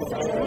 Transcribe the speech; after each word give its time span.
welcome 0.00 0.39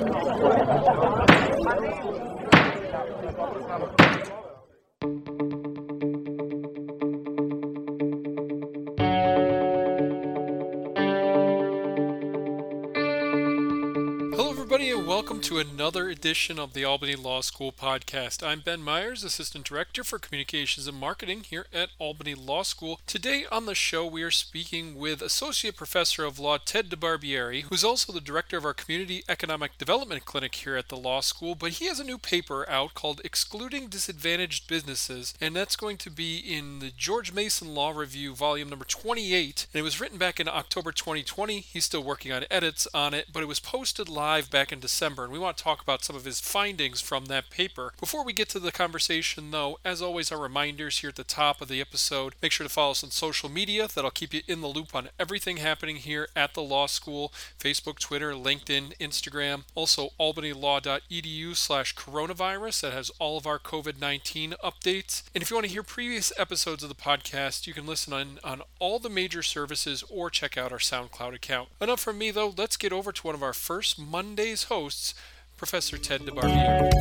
to 15.44 15.60
another 15.60 16.07
edition 16.07 16.57
of 16.57 16.71
the 16.71 16.86
Albany 16.86 17.18
Law 17.18 17.41
School 17.41 17.73
podcast. 17.73 18.48
I'm 18.48 18.62
Ben 18.62 18.82
Myers, 18.82 19.26
Assistant 19.26 19.66
Director 19.66 20.02
for 20.02 20.18
Communications 20.18 20.88
and 20.88 20.98
Marketing 20.98 21.44
here 21.44 21.66
at 21.73 21.89
Albany 22.00 22.34
Law 22.34 22.64
School. 22.64 23.02
Today 23.05 23.45
on 23.52 23.66
the 23.66 23.76
show, 23.76 24.08
we 24.08 24.23
are 24.23 24.32
speaking 24.32 24.95
with 24.95 25.21
Associate 25.21 25.76
Professor 25.76 26.23
of 26.23 26.40
Law 26.40 26.59
Ted 26.64 26.90
DeBarbieri, 26.90 27.64
who's 27.64 27.84
also 27.84 28.14
the 28.14 28.21
Director 28.21 28.55
of 28.55 28.64
our 28.64 28.73
Community 28.73 29.21
Economic 29.27 29.77
Development 29.77 30.23
Clinic 30.23 30.55
here 30.55 30.77
at 30.77 30.88
the 30.88 30.95
Law 30.95 31.20
School. 31.20 31.55
But 31.55 31.73
he 31.73 31.88
has 31.88 31.99
a 31.99 32.05
new 32.05 32.18
paper 32.18 32.68
out 32.70 32.94
called 32.94 33.20
Excluding 33.26 33.90
Disadvantaged 33.90 34.70
Businesses, 34.70 35.34
and 35.41 35.54
that's 35.54 35.76
going 35.76 35.98
to 35.98 36.10
be 36.10 36.38
in 36.38 36.80
the 36.80 36.94
George 36.96 37.34
Mason 37.34 37.76
Law 37.76 37.91
Review, 37.91 38.34
volume 38.34 38.70
number 38.70 38.85
28. 38.85 39.68
And 39.73 39.80
it 39.82 39.84
was 39.84 39.99
written 39.99 40.18
back 40.18 40.40
in 40.40 40.48
October 40.48 40.94
2020. 40.94 41.60
He's 41.60 41.84
still 41.84 42.04
working 42.04 42.32
on 42.32 42.46
edits 42.49 42.88
on 42.94 43.13
it, 43.13 43.27
but 43.34 43.44
it 43.44 43.48
was 43.49 43.60
posted 43.60 44.07
live 44.07 44.49
back 44.49 44.71
in 44.71 44.80
December 44.80 45.33
we 45.34 45.40
want 45.40 45.58
to 45.58 45.64
talk 45.64 45.82
about 45.82 46.04
some 46.04 46.16
of 46.16 46.26
his 46.26 46.40
findings 46.40 47.02
from 47.02 47.26
that 47.26 47.50
paper. 47.50 47.94
Before 48.00 48.24
we 48.24 48.34
get 48.34 48.50
to 48.50 48.60
the 48.60 48.72
conversation, 48.72 49.50
though, 49.50 49.80
as 49.84 50.00
always, 50.00 50.32
our 50.32 50.38
reminders 50.40 51.00
here 51.00 51.10
at 51.10 51.16
the 51.16 51.24
top 51.24 51.60
of 51.60 51.68
the 51.68 51.82
episode. 51.82 52.36
Make 52.40 52.52
sure 52.52 52.68
to 52.68 52.72
follow 52.72 52.91
us 52.91 53.04
on 53.04 53.10
social 53.10 53.50
media. 53.50 53.88
That'll 53.88 54.12
keep 54.12 54.32
you 54.32 54.41
in 54.48 54.62
the 54.62 54.68
loop 54.68 54.94
on 54.94 55.10
everything 55.20 55.58
happening 55.58 55.96
here 55.96 56.27
at 56.36 56.54
the 56.54 56.62
law 56.62 56.86
school 56.86 57.34
Facebook, 57.60 57.98
Twitter, 57.98 58.34
LinkedIn, 58.34 58.96
Instagram. 58.98 59.64
Also, 59.74 60.10
albanylaw.edu 60.20 61.55
slash 61.55 61.96
coronavirus. 61.96 62.82
That 62.82 62.94
has 62.94 63.10
all 63.20 63.38
of 63.38 63.48
our 63.48 63.57
COVID 63.57 64.00
19 64.00 64.53
updates. 64.63 65.23
And 65.33 65.41
if 65.41 65.50
you 65.50 65.55
want 65.55 65.66
to 65.66 65.73
hear 65.73 65.81
previous 65.81 66.31
episodes 66.38 66.83
of 66.83 66.89
the 66.89 66.95
podcast, 66.95 67.66
you 67.66 67.73
can 67.73 67.88
listen 67.88 68.13
on, 68.13 68.39
on 68.44 68.61
all 68.77 69.00
the 69.00 69.09
major 69.09 69.41
services 69.41 70.03
or 70.11 70.29
check 70.29 70.57
out 70.57 70.72
our 70.72 70.77
SoundCloud 70.77 71.33
account. 71.33 71.69
Enough 71.81 72.02
from 72.02 72.19
me, 72.19 72.29
though. 72.29 72.53
Let's 72.55 72.77
get 72.77 72.94
over 72.94 73.11
to 73.11 73.23
one 73.23 73.33
of 73.33 73.41
our 73.41 73.53
first 73.53 73.97
Monday's 73.97 74.66
hosts. 74.66 75.16
Professor 75.64 75.97
Ted 75.97 76.23
DeBarbieri. 76.23 76.92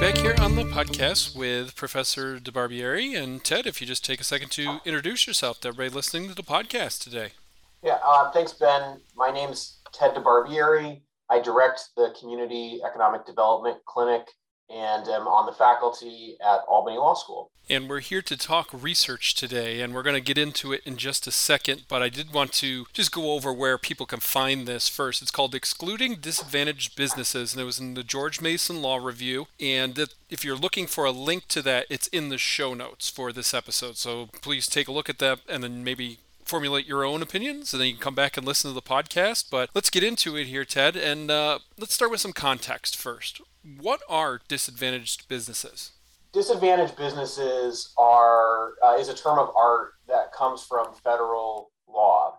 Back 0.00 0.16
here 0.16 0.34
on 0.40 0.54
the 0.54 0.64
podcast 0.64 1.36
with 1.36 1.76
Professor 1.76 2.38
DeBarbieri. 2.38 3.14
And 3.14 3.44
Ted, 3.44 3.66
if 3.66 3.82
you 3.82 3.86
just 3.86 4.06
take 4.06 4.22
a 4.22 4.24
second 4.24 4.52
to 4.52 4.80
introduce 4.86 5.26
yourself 5.26 5.60
to 5.60 5.68
everybody 5.68 5.94
listening 5.94 6.30
to 6.30 6.34
the 6.34 6.42
podcast 6.42 7.04
today. 7.04 7.32
Yeah, 7.82 7.98
uh, 8.02 8.30
thanks, 8.30 8.54
Ben. 8.54 9.02
My 9.14 9.30
name's 9.30 9.80
Ted 9.92 10.14
DeBarbieri. 10.14 11.02
I 11.28 11.40
direct 11.40 11.90
the 11.94 12.14
Community 12.18 12.80
Economic 12.82 13.26
Development 13.26 13.84
Clinic 13.84 14.26
and 14.72 15.06
am 15.08 15.28
on 15.28 15.46
the 15.46 15.52
faculty 15.52 16.36
at 16.40 16.60
Albany 16.68 16.96
Law 16.96 17.14
School. 17.14 17.50
And 17.70 17.88
we're 17.88 18.00
here 18.00 18.22
to 18.22 18.36
talk 18.36 18.68
research 18.72 19.34
today, 19.34 19.80
and 19.80 19.94
we're 19.94 20.02
going 20.02 20.16
to 20.16 20.20
get 20.20 20.36
into 20.36 20.72
it 20.72 20.82
in 20.84 20.96
just 20.96 21.26
a 21.26 21.30
second. 21.30 21.84
But 21.88 22.02
I 22.02 22.08
did 22.08 22.32
want 22.32 22.52
to 22.54 22.86
just 22.92 23.12
go 23.12 23.32
over 23.32 23.52
where 23.52 23.78
people 23.78 24.04
can 24.04 24.20
find 24.20 24.66
this 24.66 24.88
first. 24.88 25.22
It's 25.22 25.30
called 25.30 25.54
Excluding 25.54 26.16
Disadvantaged 26.16 26.96
Businesses, 26.96 27.52
and 27.52 27.62
it 27.62 27.64
was 27.64 27.78
in 27.78 27.94
the 27.94 28.02
George 28.02 28.40
Mason 28.40 28.82
Law 28.82 28.96
Review. 28.96 29.46
And 29.60 30.06
if 30.28 30.44
you're 30.44 30.56
looking 30.56 30.86
for 30.86 31.04
a 31.04 31.12
link 31.12 31.46
to 31.48 31.62
that, 31.62 31.86
it's 31.88 32.08
in 32.08 32.30
the 32.30 32.38
show 32.38 32.74
notes 32.74 33.08
for 33.08 33.32
this 33.32 33.54
episode. 33.54 33.96
So 33.96 34.28
please 34.40 34.66
take 34.66 34.88
a 34.88 34.92
look 34.92 35.08
at 35.08 35.18
that 35.20 35.40
and 35.48 35.62
then 35.62 35.84
maybe 35.84 36.18
formulate 36.44 36.86
your 36.86 37.04
own 37.04 37.22
opinions, 37.22 37.72
and 37.72 37.80
then 37.80 37.88
you 37.88 37.94
can 37.94 38.02
come 38.02 38.14
back 38.14 38.36
and 38.36 38.46
listen 38.46 38.70
to 38.70 38.74
the 38.74 38.82
podcast. 38.82 39.46
But 39.50 39.70
let's 39.74 39.90
get 39.90 40.02
into 40.02 40.36
it 40.36 40.46
here, 40.46 40.64
Ted, 40.64 40.96
and 40.96 41.30
uh, 41.30 41.60
let's 41.78 41.94
start 41.94 42.10
with 42.10 42.20
some 42.20 42.32
context 42.32 42.96
first. 42.96 43.40
What 43.80 44.02
are 44.08 44.40
disadvantaged 44.48 45.28
businesses? 45.28 45.92
Disadvantaged 46.32 46.96
businesses 46.96 47.92
are 47.98 48.74
uh, 48.82 48.96
is 48.98 49.08
a 49.08 49.14
term 49.14 49.38
of 49.38 49.50
art 49.56 49.92
that 50.08 50.32
comes 50.32 50.62
from 50.62 50.94
federal 51.04 51.70
law. 51.86 52.38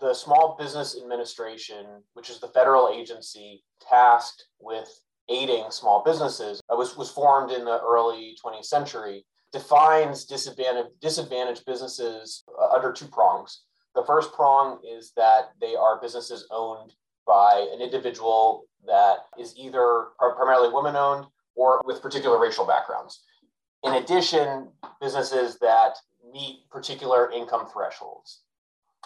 The 0.00 0.12
Small 0.12 0.56
Business 0.58 0.96
Administration, 1.00 1.86
which 2.12 2.28
is 2.28 2.38
the 2.38 2.48
federal 2.48 2.90
agency 2.90 3.64
tasked 3.80 4.44
with 4.60 4.88
aiding 5.28 5.70
small 5.70 6.02
businesses, 6.04 6.60
uh, 6.70 6.76
was, 6.76 6.96
was 6.96 7.10
formed 7.10 7.50
in 7.50 7.64
the 7.64 7.80
early 7.80 8.36
20th 8.44 8.66
century 8.66 9.24
defines 9.56 10.26
disadvantaged, 10.26 11.00
disadvantaged 11.00 11.64
businesses 11.64 12.44
uh, 12.60 12.74
under 12.74 12.92
two 12.92 13.06
prongs. 13.06 13.62
The 13.94 14.04
first 14.04 14.34
prong 14.34 14.80
is 14.86 15.12
that 15.16 15.52
they 15.62 15.74
are 15.74 15.98
businesses 15.98 16.46
owned 16.50 16.92
by 17.26 17.66
an 17.72 17.80
individual 17.80 18.66
that 18.86 19.20
is 19.38 19.56
either 19.56 20.08
primarily 20.18 20.68
women 20.72 20.94
owned 20.94 21.26
or 21.54 21.80
with 21.86 22.02
particular 22.02 22.38
racial 22.38 22.66
backgrounds. 22.66 23.22
In 23.82 23.94
addition, 23.94 24.68
businesses 25.00 25.58
that 25.60 25.94
meet 26.30 26.68
particular 26.70 27.30
income 27.32 27.66
thresholds. 27.72 28.42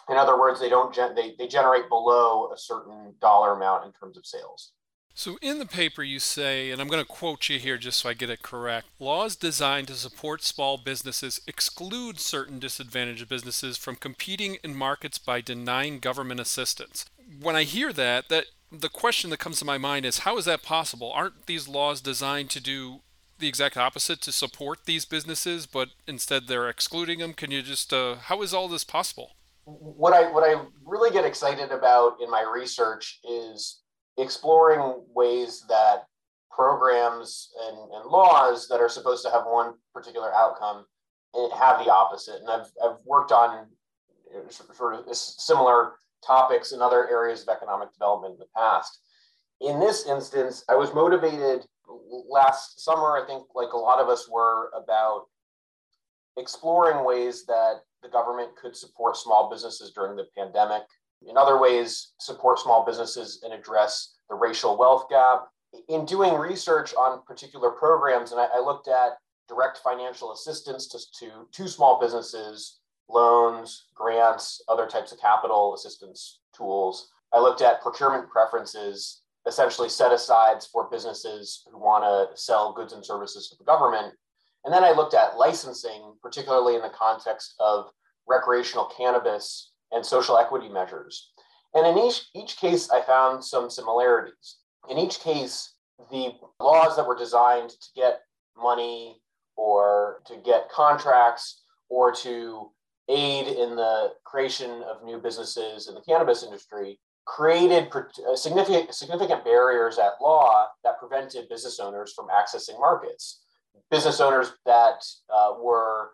In 0.09 0.17
other 0.17 0.37
words, 0.37 0.59
they 0.59 0.69
don't 0.69 0.93
gen- 0.93 1.15
they, 1.15 1.37
they 1.38 1.47
generate 1.47 1.88
below 1.88 2.50
a 2.53 2.59
certain 2.59 3.15
dollar 3.21 3.53
amount 3.55 3.87
in 3.87 3.93
terms 3.93 4.17
of 4.17 4.27
sales. 4.27 4.72
So, 5.15 5.38
in 5.43 5.59
the 5.59 5.66
paper, 5.66 6.03
you 6.03 6.19
say, 6.19 6.71
and 6.71 6.81
I'm 6.81 6.88
going 6.88 7.03
to 7.03 7.09
quote 7.09 7.48
you 7.48 7.59
here 7.59 7.76
just 7.76 8.00
so 8.00 8.09
I 8.09 8.15
get 8.15 8.31
it 8.31 8.43
correct 8.43 8.87
laws 8.98 9.37
designed 9.37 9.88
to 9.88 9.94
support 9.94 10.43
small 10.43 10.78
businesses 10.78 11.41
exclude 11.47 12.21
certain 12.21 12.59
disadvantaged 12.59 13.28
businesses 13.28 13.76
from 13.76 13.97
competing 13.97 14.59
in 14.62 14.75
markets 14.75 15.19
by 15.19 15.41
denying 15.41 15.99
government 15.99 16.41
assistance. 16.41 17.06
When 17.41 17.56
I 17.56 17.65
hear 17.65 17.93
that, 17.93 18.28
that 18.28 18.47
the 18.72 18.88
question 18.88 19.31
that 19.31 19.38
comes 19.38 19.59
to 19.59 19.65
my 19.65 19.78
mind 19.78 20.06
is 20.06 20.20
how 20.20 20.38
is 20.38 20.44
that 20.44 20.62
possible? 20.62 21.12
Aren't 21.12 21.47
these 21.47 21.69
laws 21.69 22.00
designed 22.00 22.50
to 22.50 22.60
do 22.60 23.00
the 23.38 23.49
exact 23.49 23.76
opposite 23.76 24.20
to 24.22 24.32
support 24.32 24.81
these 24.84 25.04
businesses, 25.04 25.66
but 25.66 25.91
instead 26.06 26.47
they're 26.47 26.69
excluding 26.69 27.19
them? 27.19 27.32
Can 27.32 27.50
you 27.50 27.62
just, 27.62 27.93
uh, 27.93 28.16
how 28.16 28.43
is 28.43 28.54
all 28.54 28.69
this 28.69 28.84
possible? 28.84 29.32
What 29.65 30.12
I 30.12 30.31
what 30.32 30.43
I 30.43 30.62
really 30.84 31.10
get 31.10 31.25
excited 31.25 31.70
about 31.70 32.16
in 32.20 32.31
my 32.31 32.43
research 32.43 33.20
is 33.28 33.81
exploring 34.20 35.03
ways 35.14 35.64
that 35.69 36.04
programs 36.50 37.50
and, 37.66 37.76
and 37.92 38.10
laws 38.10 38.69
that 38.69 38.81
are 38.81 38.88
supposed 38.88 39.25
to 39.25 39.31
have 39.31 39.44
one 39.47 39.75
particular 39.94 40.32
outcome 40.34 40.84
have 41.56 41.84
the 41.84 41.92
opposite. 41.92 42.41
And 42.41 42.50
I've, 42.50 42.70
I've 42.84 42.98
worked 43.04 43.32
on 43.32 43.66
sort 44.48 44.94
of 44.94 45.16
similar 45.16 45.92
topics 46.26 46.72
in 46.72 46.82
other 46.82 47.08
areas 47.08 47.42
of 47.42 47.48
economic 47.48 47.92
development 47.92 48.34
in 48.34 48.41
the 48.41 48.47
past. 48.56 48.98
In 49.60 49.78
this 49.78 50.06
instance, 50.06 50.64
I 50.69 50.75
was 50.75 50.94
motivated 50.94 51.64
last 52.28 52.81
summer, 52.81 53.16
I 53.16 53.26
think, 53.26 53.44
like 53.54 53.72
a 53.72 53.78
lot 53.78 54.00
of 54.00 54.08
us 54.08 54.28
were, 54.28 54.70
about 54.76 55.25
exploring 56.37 57.04
ways 57.04 57.44
that 57.47 57.81
the 58.02 58.08
government 58.08 58.56
could 58.56 58.76
support 58.76 59.16
small 59.16 59.50
businesses 59.50 59.92
during 59.92 60.16
the 60.16 60.26
pandemic 60.37 60.82
in 61.26 61.36
other 61.36 61.60
ways, 61.60 62.12
support 62.19 62.58
small 62.58 62.84
businesses 62.84 63.42
and 63.44 63.53
address 63.53 64.14
the 64.28 64.34
racial 64.34 64.78
wealth 64.78 65.06
gap. 65.10 65.48
In 65.88 66.04
doing 66.04 66.34
research 66.34 66.94
on 66.94 67.22
particular 67.26 67.70
programs, 67.70 68.32
and 68.32 68.41
I, 68.41 68.47
I 68.54 68.60
looked 68.60 68.88
at 68.88 69.19
direct 69.48 69.78
financial 69.78 70.32
assistance 70.32 70.88
to, 70.88 70.98
to, 71.20 71.47
to 71.53 71.69
small 71.69 72.00
businesses, 72.00 72.81
loans, 73.08 73.86
grants, 73.94 74.62
other 74.69 74.86
types 74.86 75.12
of 75.12 75.20
capital 75.20 75.75
assistance 75.75 76.41
tools. 76.56 77.10
I 77.32 77.41
looked 77.41 77.62
at 77.62 77.82
procurement 77.82 78.31
preferences, 78.31 79.22
essentially 79.47 79.88
set 79.88 80.12
asides 80.12 80.66
for 80.66 80.88
businesses 80.91 81.64
who 81.70 81.78
want 81.78 82.04
to 82.04 82.37
sell 82.41 82.72
goods 82.72 82.92
and 82.92 83.04
services 83.04 83.48
to 83.48 83.56
the 83.56 83.64
government. 83.64 84.14
And 84.64 84.75
then 84.75 84.84
I 84.84 84.92
looked 84.92 85.14
at 85.14 85.37
licensing, 85.37 86.14
particularly 86.22 86.75
in 86.75 86.82
the 86.82 86.91
context 86.91 87.54
of 87.58 87.91
recreational 88.28 88.92
cannabis 88.97 89.69
and 89.93 90.05
social 90.05 90.39
equity 90.39 90.69
measures. 90.69 91.31
And 91.75 91.87
in 91.87 92.05
each, 92.05 92.26
each 92.35 92.56
case, 92.56 92.91
I 92.91 93.03
found 93.03 93.44
some 93.44 93.70
similarities. 93.70 94.56
In 94.88 94.99
each 94.99 95.20
case, 95.20 95.75
the 96.11 96.32
laws 96.61 96.97
that 96.97 97.06
were 97.06 97.17
designed 97.17 97.70
to 97.70 97.88
get 97.94 98.20
money 98.56 99.20
or 99.56 100.23
to 100.26 100.37
get 100.44 100.70
contracts 100.70 101.62
or 101.88 102.12
to 102.12 102.70
aid 103.09 103.47
in 103.49 103.76
the 103.76 104.12
creation 104.25 104.82
of 104.82 105.05
new 105.05 105.19
businesses 105.19 105.88
in 105.88 105.94
the 105.94 106.00
cannabis 106.00 106.43
industry 106.43 106.99
created 107.26 107.88
uh, 107.94 108.35
significant, 108.35 108.94
significant 108.94 109.44
barriers 109.44 109.99
at 109.99 110.20
law 110.20 110.67
that 110.82 110.99
prevented 110.99 111.49
business 111.49 111.79
owners 111.79 112.12
from 112.14 112.29
accessing 112.29 112.79
markets. 112.79 113.44
Business 113.91 114.20
owners 114.20 114.53
that 114.67 115.05
uh, 115.32 115.55
were 115.61 116.11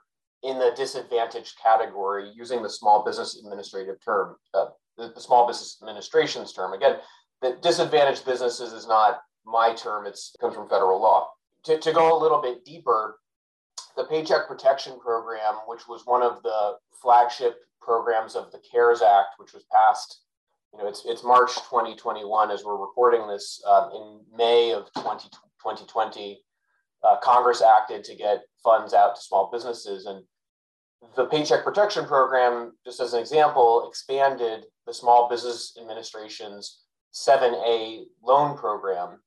in 0.47 0.59
the 0.59 0.73
disadvantaged 0.77 1.57
category 1.63 2.31
using 2.35 2.63
the 2.63 2.71
small 2.71 3.05
business 3.05 3.39
administrative 3.39 3.97
term, 4.05 4.37
uh, 4.55 4.67
the, 4.97 5.13
the, 5.15 5.21
small 5.21 5.47
business 5.47 5.79
administration's 5.83 6.53
term. 6.53 6.73
Again, 6.73 6.97
the 7.43 7.59
disadvantaged 7.63 8.25
businesses 8.25 8.73
is 8.73 8.87
not 8.87 9.21
my 9.45 9.75
term, 9.75 10.07
it's, 10.07 10.33
it 10.35 10.41
comes 10.41 10.55
from 10.55 10.69
federal 10.69 11.01
law. 11.01 11.29
To, 11.65 11.79
to 11.79 11.93
go 11.93 12.17
a 12.17 12.21
little 12.21 12.41
bit 12.41 12.65
deeper, 12.65 13.19
the 13.97 14.05
Paycheck 14.05 14.47
Protection 14.47 14.99
Program, 15.01 15.55
which 15.67 15.89
was 15.89 16.03
one 16.05 16.23
of 16.23 16.43
the 16.43 16.75
flagship 17.03 17.57
programs 17.81 18.37
of 18.37 18.53
the 18.53 18.61
CARES 18.71 19.03
Act, 19.03 19.35
which 19.39 19.53
was 19.53 19.65
passed 19.73 20.21
you 20.77 20.83
know, 20.83 20.89
it's, 20.89 21.05
it's 21.07 21.25
March 21.25 21.55
2021 21.55 22.51
as 22.51 22.65
we're 22.65 22.77
recording 22.77 23.27
this. 23.27 23.63
Uh, 23.67 23.89
in 23.95 24.21
May 24.37 24.73
of 24.73 24.93
20, 24.95 25.29
2020, 25.31 26.43
uh, 27.03 27.17
Congress 27.23 27.63
acted 27.63 28.05
to 28.05 28.15
get 28.15 28.43
funds 28.63 28.93
out 28.93 29.17
to 29.17 29.23
small 29.23 29.49
businesses. 29.51 30.07
And 30.07 30.23
the 31.17 31.27
Paycheck 31.27 31.65
Protection 31.65 32.05
Program, 32.07 32.73
just 32.85 33.01
as 33.01 33.15
an 33.15 33.21
example, 33.21 33.87
expanded 33.89 34.65
the 34.87 34.95
Small 34.95 35.29
Business 35.29 35.77
Administration's 35.81 36.83
7A 37.15 38.05
loan 38.23 38.57
program. 38.57 39.21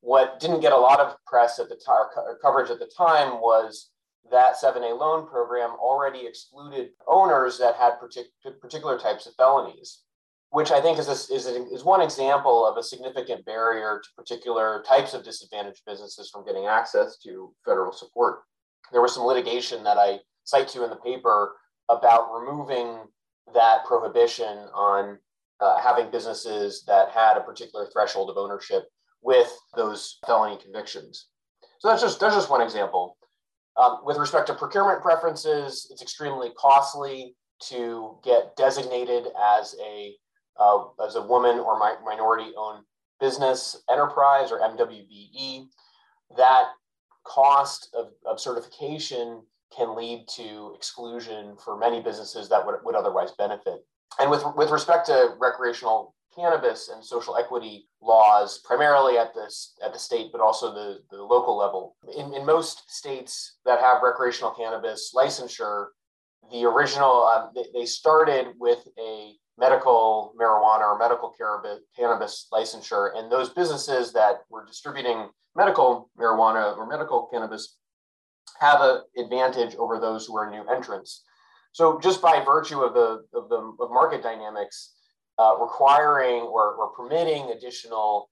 What 0.00 0.40
didn't 0.40 0.60
get 0.60 0.72
a 0.72 0.76
lot 0.76 1.00
of 1.00 1.16
press 1.26 1.58
at 1.58 1.68
the 1.68 1.76
time, 1.76 2.36
coverage 2.42 2.70
at 2.70 2.78
the 2.78 2.90
time, 2.96 3.40
was 3.40 3.90
that 4.30 4.56
7A 4.62 4.98
loan 4.98 5.26
program 5.26 5.70
already 5.70 6.26
excluded 6.26 6.90
owners 7.06 7.58
that 7.58 7.76
had 7.76 7.94
partic- 8.00 8.60
particular 8.60 8.98
types 8.98 9.26
of 9.26 9.34
felonies, 9.34 10.02
which 10.50 10.70
I 10.70 10.80
think 10.80 10.98
is, 10.98 11.08
a, 11.08 11.34
is, 11.34 11.46
a, 11.46 11.66
is 11.72 11.84
one 11.84 12.00
example 12.00 12.66
of 12.66 12.76
a 12.76 12.82
significant 12.82 13.44
barrier 13.44 14.00
to 14.02 14.08
particular 14.16 14.82
types 14.86 15.14
of 15.14 15.24
disadvantaged 15.24 15.82
businesses 15.86 16.30
from 16.30 16.44
getting 16.44 16.66
access 16.66 17.18
to 17.18 17.54
federal 17.64 17.92
support. 17.92 18.40
There 18.92 19.02
was 19.02 19.14
some 19.14 19.24
litigation 19.24 19.84
that 19.84 19.98
I 19.98 20.20
cite 20.44 20.68
to 20.68 20.84
in 20.84 20.90
the 20.90 20.96
paper 20.96 21.56
about 21.88 22.32
removing 22.32 22.98
that 23.52 23.84
prohibition 23.84 24.58
on 24.74 25.18
uh, 25.60 25.78
having 25.78 26.10
businesses 26.10 26.84
that 26.86 27.10
had 27.10 27.36
a 27.36 27.40
particular 27.40 27.86
threshold 27.92 28.30
of 28.30 28.36
ownership 28.36 28.84
with 29.22 29.50
those 29.76 30.18
felony 30.26 30.58
convictions. 30.62 31.28
So 31.78 31.88
that's 31.88 32.02
just 32.02 32.20
that's 32.20 32.34
just 32.34 32.50
one 32.50 32.62
example. 32.62 33.16
Um, 33.76 34.00
with 34.04 34.18
respect 34.18 34.46
to 34.46 34.54
procurement 34.54 35.02
preferences, 35.02 35.88
it's 35.90 36.02
extremely 36.02 36.50
costly 36.56 37.34
to 37.64 38.18
get 38.22 38.54
designated 38.56 39.24
as 39.58 39.74
a 39.84 40.14
uh, 40.58 40.84
as 41.04 41.16
a 41.16 41.22
woman 41.22 41.58
or 41.58 41.78
mi- 41.78 42.04
minority-owned 42.04 42.84
business 43.20 43.82
enterprise 43.90 44.52
or 44.52 44.60
MWBE. 44.60 45.66
That 46.36 46.66
cost 47.24 47.94
of, 47.94 48.08
of 48.26 48.38
certification 48.38 49.42
can 49.76 49.96
lead 49.96 50.26
to 50.36 50.72
exclusion 50.74 51.56
for 51.62 51.76
many 51.76 52.00
businesses 52.00 52.48
that 52.48 52.64
would, 52.64 52.76
would 52.84 52.94
otherwise 52.94 53.32
benefit. 53.32 53.84
And 54.18 54.30
with, 54.30 54.44
with 54.56 54.70
respect 54.70 55.06
to 55.06 55.34
recreational 55.38 56.14
cannabis 56.34 56.88
and 56.88 57.04
social 57.04 57.36
equity 57.36 57.86
laws, 58.00 58.58
primarily 58.64 59.18
at 59.18 59.34
this 59.34 59.74
at 59.84 59.92
the 59.92 59.98
state, 59.98 60.30
but 60.32 60.40
also 60.40 60.72
the, 60.72 60.98
the 61.10 61.22
local 61.22 61.56
level. 61.56 61.96
In, 62.16 62.34
in 62.34 62.44
most 62.44 62.90
states 62.90 63.56
that 63.64 63.80
have 63.80 64.02
recreational 64.02 64.50
cannabis 64.50 65.12
licensure, 65.16 65.86
the 66.50 66.64
original 66.64 67.24
uh, 67.24 67.46
they, 67.54 67.80
they 67.80 67.86
started 67.86 68.48
with 68.58 68.86
a 68.98 69.34
medical 69.58 70.34
marijuana 70.40 70.80
or 70.80 70.98
medical 70.98 71.32
cannabis 71.96 72.48
licensure, 72.52 73.16
and 73.16 73.30
those 73.30 73.50
businesses 73.50 74.12
that 74.12 74.40
were 74.50 74.66
distributing 74.66 75.28
medical 75.56 76.10
marijuana 76.18 76.76
or 76.76 76.86
medical 76.86 77.28
cannabis 77.32 77.78
have 78.60 78.80
an 78.80 79.02
advantage 79.18 79.74
over 79.76 79.98
those 79.98 80.26
who 80.26 80.36
are 80.36 80.50
new 80.50 80.64
entrants. 80.68 81.24
So 81.72 81.98
just 81.98 82.22
by 82.22 82.42
virtue 82.44 82.80
of 82.80 82.94
the 82.94 83.24
of 83.34 83.48
the 83.48 83.74
of 83.80 83.90
market 83.90 84.22
dynamics, 84.22 84.94
uh, 85.38 85.56
requiring 85.60 86.42
or, 86.42 86.74
or 86.74 86.88
permitting 86.90 87.50
additional 87.50 88.30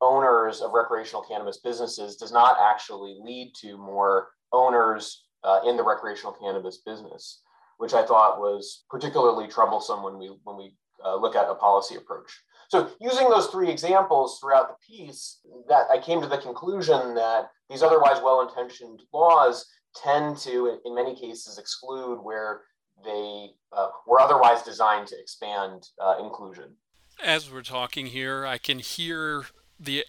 owners 0.00 0.60
of 0.60 0.72
recreational 0.72 1.22
cannabis 1.22 1.58
businesses 1.58 2.16
does 2.16 2.32
not 2.32 2.56
actually 2.60 3.18
lead 3.22 3.52
to 3.60 3.76
more 3.76 4.28
owners 4.52 5.24
uh, 5.44 5.60
in 5.66 5.76
the 5.76 5.82
recreational 5.82 6.32
cannabis 6.32 6.78
business, 6.84 7.42
which 7.78 7.94
I 7.94 8.04
thought 8.04 8.40
was 8.40 8.84
particularly 8.90 9.48
troublesome 9.48 10.02
when 10.02 10.18
we 10.18 10.36
when 10.44 10.56
we 10.56 10.74
uh, 11.04 11.16
look 11.16 11.34
at 11.34 11.48
a 11.48 11.54
policy 11.54 11.96
approach. 11.96 12.30
So 12.70 12.88
using 13.00 13.28
those 13.28 13.48
three 13.48 13.68
examples 13.68 14.38
throughout 14.38 14.68
the 14.68 14.76
piece, 14.86 15.40
that 15.68 15.86
I 15.90 15.98
came 15.98 16.20
to 16.20 16.28
the 16.28 16.38
conclusion 16.38 17.14
that 17.16 17.50
these 17.68 17.82
otherwise 17.82 18.22
well-intentioned 18.22 19.02
laws 19.12 19.66
tend 19.96 20.36
to, 20.38 20.78
in 20.84 20.94
many 20.94 21.16
cases, 21.16 21.58
exclude 21.58 22.20
where 22.22 22.60
they 23.04 23.48
uh, 23.72 23.88
were 24.06 24.20
otherwise 24.20 24.62
designed 24.62 25.08
to 25.08 25.18
expand 25.18 25.88
uh, 26.00 26.18
inclusion. 26.22 26.76
As 27.20 27.50
we're 27.50 27.62
talking 27.62 28.06
here, 28.06 28.46
I 28.46 28.58
can 28.58 28.78
hear 28.78 29.46
the 29.80 30.04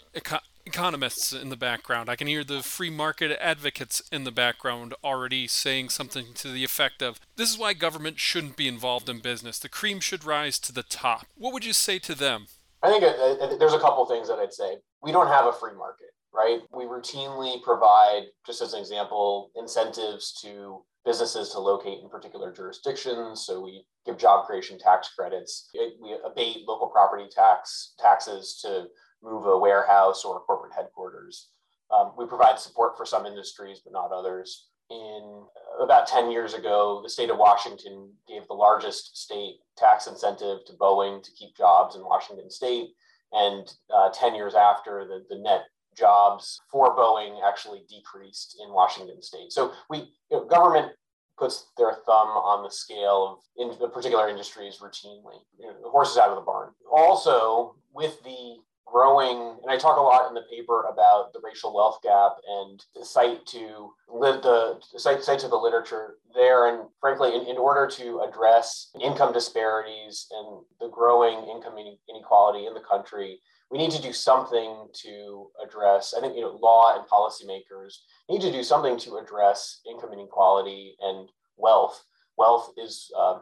economists 0.65 1.33
in 1.33 1.49
the 1.49 1.57
background. 1.57 2.09
I 2.09 2.15
can 2.15 2.27
hear 2.27 2.43
the 2.43 2.63
free 2.63 2.89
market 2.89 3.37
advocates 3.41 4.01
in 4.11 4.23
the 4.23 4.31
background 4.31 4.93
already 5.03 5.47
saying 5.47 5.89
something 5.89 6.33
to 6.35 6.49
the 6.49 6.63
effect 6.63 7.01
of 7.01 7.19
this 7.35 7.51
is 7.51 7.57
why 7.57 7.73
government 7.73 8.19
shouldn't 8.19 8.57
be 8.57 8.67
involved 8.67 9.09
in 9.09 9.19
business. 9.19 9.59
The 9.59 9.69
cream 9.69 9.99
should 9.99 10.23
rise 10.23 10.59
to 10.59 10.71
the 10.71 10.83
top. 10.83 11.25
What 11.35 11.53
would 11.53 11.65
you 11.65 11.73
say 11.73 11.99
to 11.99 12.15
them? 12.15 12.47
I 12.83 12.89
think 12.89 13.03
uh, 13.03 13.07
uh, 13.07 13.57
there's 13.57 13.73
a 13.73 13.79
couple 13.79 14.05
things 14.05 14.27
that 14.27 14.39
I'd 14.39 14.53
say. 14.53 14.77
We 15.03 15.11
don't 15.11 15.27
have 15.27 15.45
a 15.45 15.53
free 15.53 15.75
market, 15.75 16.09
right? 16.33 16.59
We 16.73 16.85
routinely 16.85 17.61
provide, 17.61 18.23
just 18.45 18.61
as 18.61 18.73
an 18.73 18.79
example, 18.79 19.51
incentives 19.55 20.39
to 20.41 20.83
businesses 21.05 21.49
to 21.49 21.59
locate 21.59 21.99
in 22.01 22.09
particular 22.09 22.51
jurisdictions. 22.51 23.45
So 23.45 23.61
we 23.61 23.85
give 24.05 24.17
job 24.17 24.45
creation 24.45 24.77
tax 24.79 25.09
credits. 25.15 25.69
We 25.73 26.15
abate 26.25 26.67
local 26.67 26.87
property 26.87 27.25
tax 27.29 27.93
taxes 27.99 28.59
to 28.63 28.85
move 29.23 29.45
a 29.45 29.57
warehouse 29.57 30.23
or 30.25 30.37
a 30.37 30.39
corporate 30.41 30.73
headquarters. 30.73 31.49
Um, 31.91 32.13
we 32.17 32.25
provide 32.25 32.59
support 32.59 32.97
for 32.97 33.05
some 33.05 33.25
industries, 33.25 33.81
but 33.83 33.93
not 33.93 34.11
others. 34.11 34.67
In 34.89 35.45
uh, 35.79 35.83
about 35.83 36.07
10 36.07 36.31
years 36.31 36.53
ago, 36.53 37.01
the 37.03 37.09
state 37.09 37.29
of 37.29 37.37
Washington 37.37 38.11
gave 38.27 38.47
the 38.47 38.53
largest 38.53 39.17
state 39.17 39.55
tax 39.77 40.07
incentive 40.07 40.59
to 40.65 40.73
Boeing 40.73 41.23
to 41.23 41.31
keep 41.31 41.55
jobs 41.55 41.95
in 41.95 42.03
Washington 42.03 42.49
state. 42.49 42.89
And 43.33 43.71
uh, 43.93 44.09
10 44.13 44.35
years 44.35 44.55
after, 44.55 45.05
the, 45.05 45.23
the 45.33 45.41
net 45.41 45.63
jobs 45.97 46.61
for 46.69 46.95
Boeing 46.95 47.39
actually 47.47 47.83
decreased 47.89 48.61
in 48.63 48.73
Washington 48.73 49.21
state. 49.21 49.51
So 49.51 49.71
we 49.89 49.97
you 50.29 50.37
know, 50.37 50.45
government 50.45 50.91
puts 51.37 51.71
their 51.77 51.93
thumb 52.05 52.27
on 52.27 52.63
the 52.63 52.69
scale 52.69 53.39
of 53.57 53.73
in 53.73 53.79
the 53.79 53.87
particular 53.87 54.29
industries 54.29 54.79
routinely. 54.81 55.39
You 55.57 55.67
know, 55.67 55.73
the 55.81 55.89
horse 55.89 56.11
is 56.11 56.17
out 56.17 56.29
of 56.29 56.35
the 56.35 56.41
barn. 56.41 56.71
Also, 56.91 57.75
with 57.93 58.21
the 58.23 58.57
growing, 58.91 59.57
and 59.61 59.69
I 59.69 59.77
talk 59.77 59.97
a 59.97 60.01
lot 60.01 60.27
in 60.27 60.33
the 60.33 60.43
paper 60.51 60.85
about 60.91 61.33
the 61.33 61.39
racial 61.43 61.73
wealth 61.73 61.99
gap 62.03 62.37
and 62.47 62.83
cite 63.03 63.45
to 63.47 63.93
the 64.07 64.81
cite, 64.97 65.23
cite 65.23 65.39
to 65.39 65.47
the 65.47 65.55
literature 65.55 66.15
there. 66.33 66.67
And 66.67 66.89
frankly, 66.99 67.35
in, 67.35 67.47
in 67.47 67.57
order 67.57 67.87
to 67.97 68.21
address 68.27 68.91
income 69.01 69.33
disparities 69.33 70.27
and 70.31 70.63
the 70.79 70.89
growing 70.89 71.47
income 71.49 71.75
inequality 72.09 72.65
in 72.65 72.73
the 72.73 72.81
country, 72.81 73.39
we 73.71 73.77
need 73.77 73.91
to 73.91 74.01
do 74.01 74.11
something 74.11 74.87
to 74.93 75.47
address. 75.65 76.13
I 76.15 76.19
think 76.19 76.35
you 76.35 76.41
know 76.41 76.59
law 76.61 76.97
and 76.97 77.07
policymakers 77.07 77.99
need 78.29 78.41
to 78.41 78.51
do 78.51 78.63
something 78.63 78.97
to 78.99 79.17
address 79.17 79.79
income 79.89 80.11
inequality 80.13 80.95
and 81.01 81.29
wealth. 81.57 82.03
Wealth 82.37 82.73
is 82.77 83.09
uh, 83.17 83.39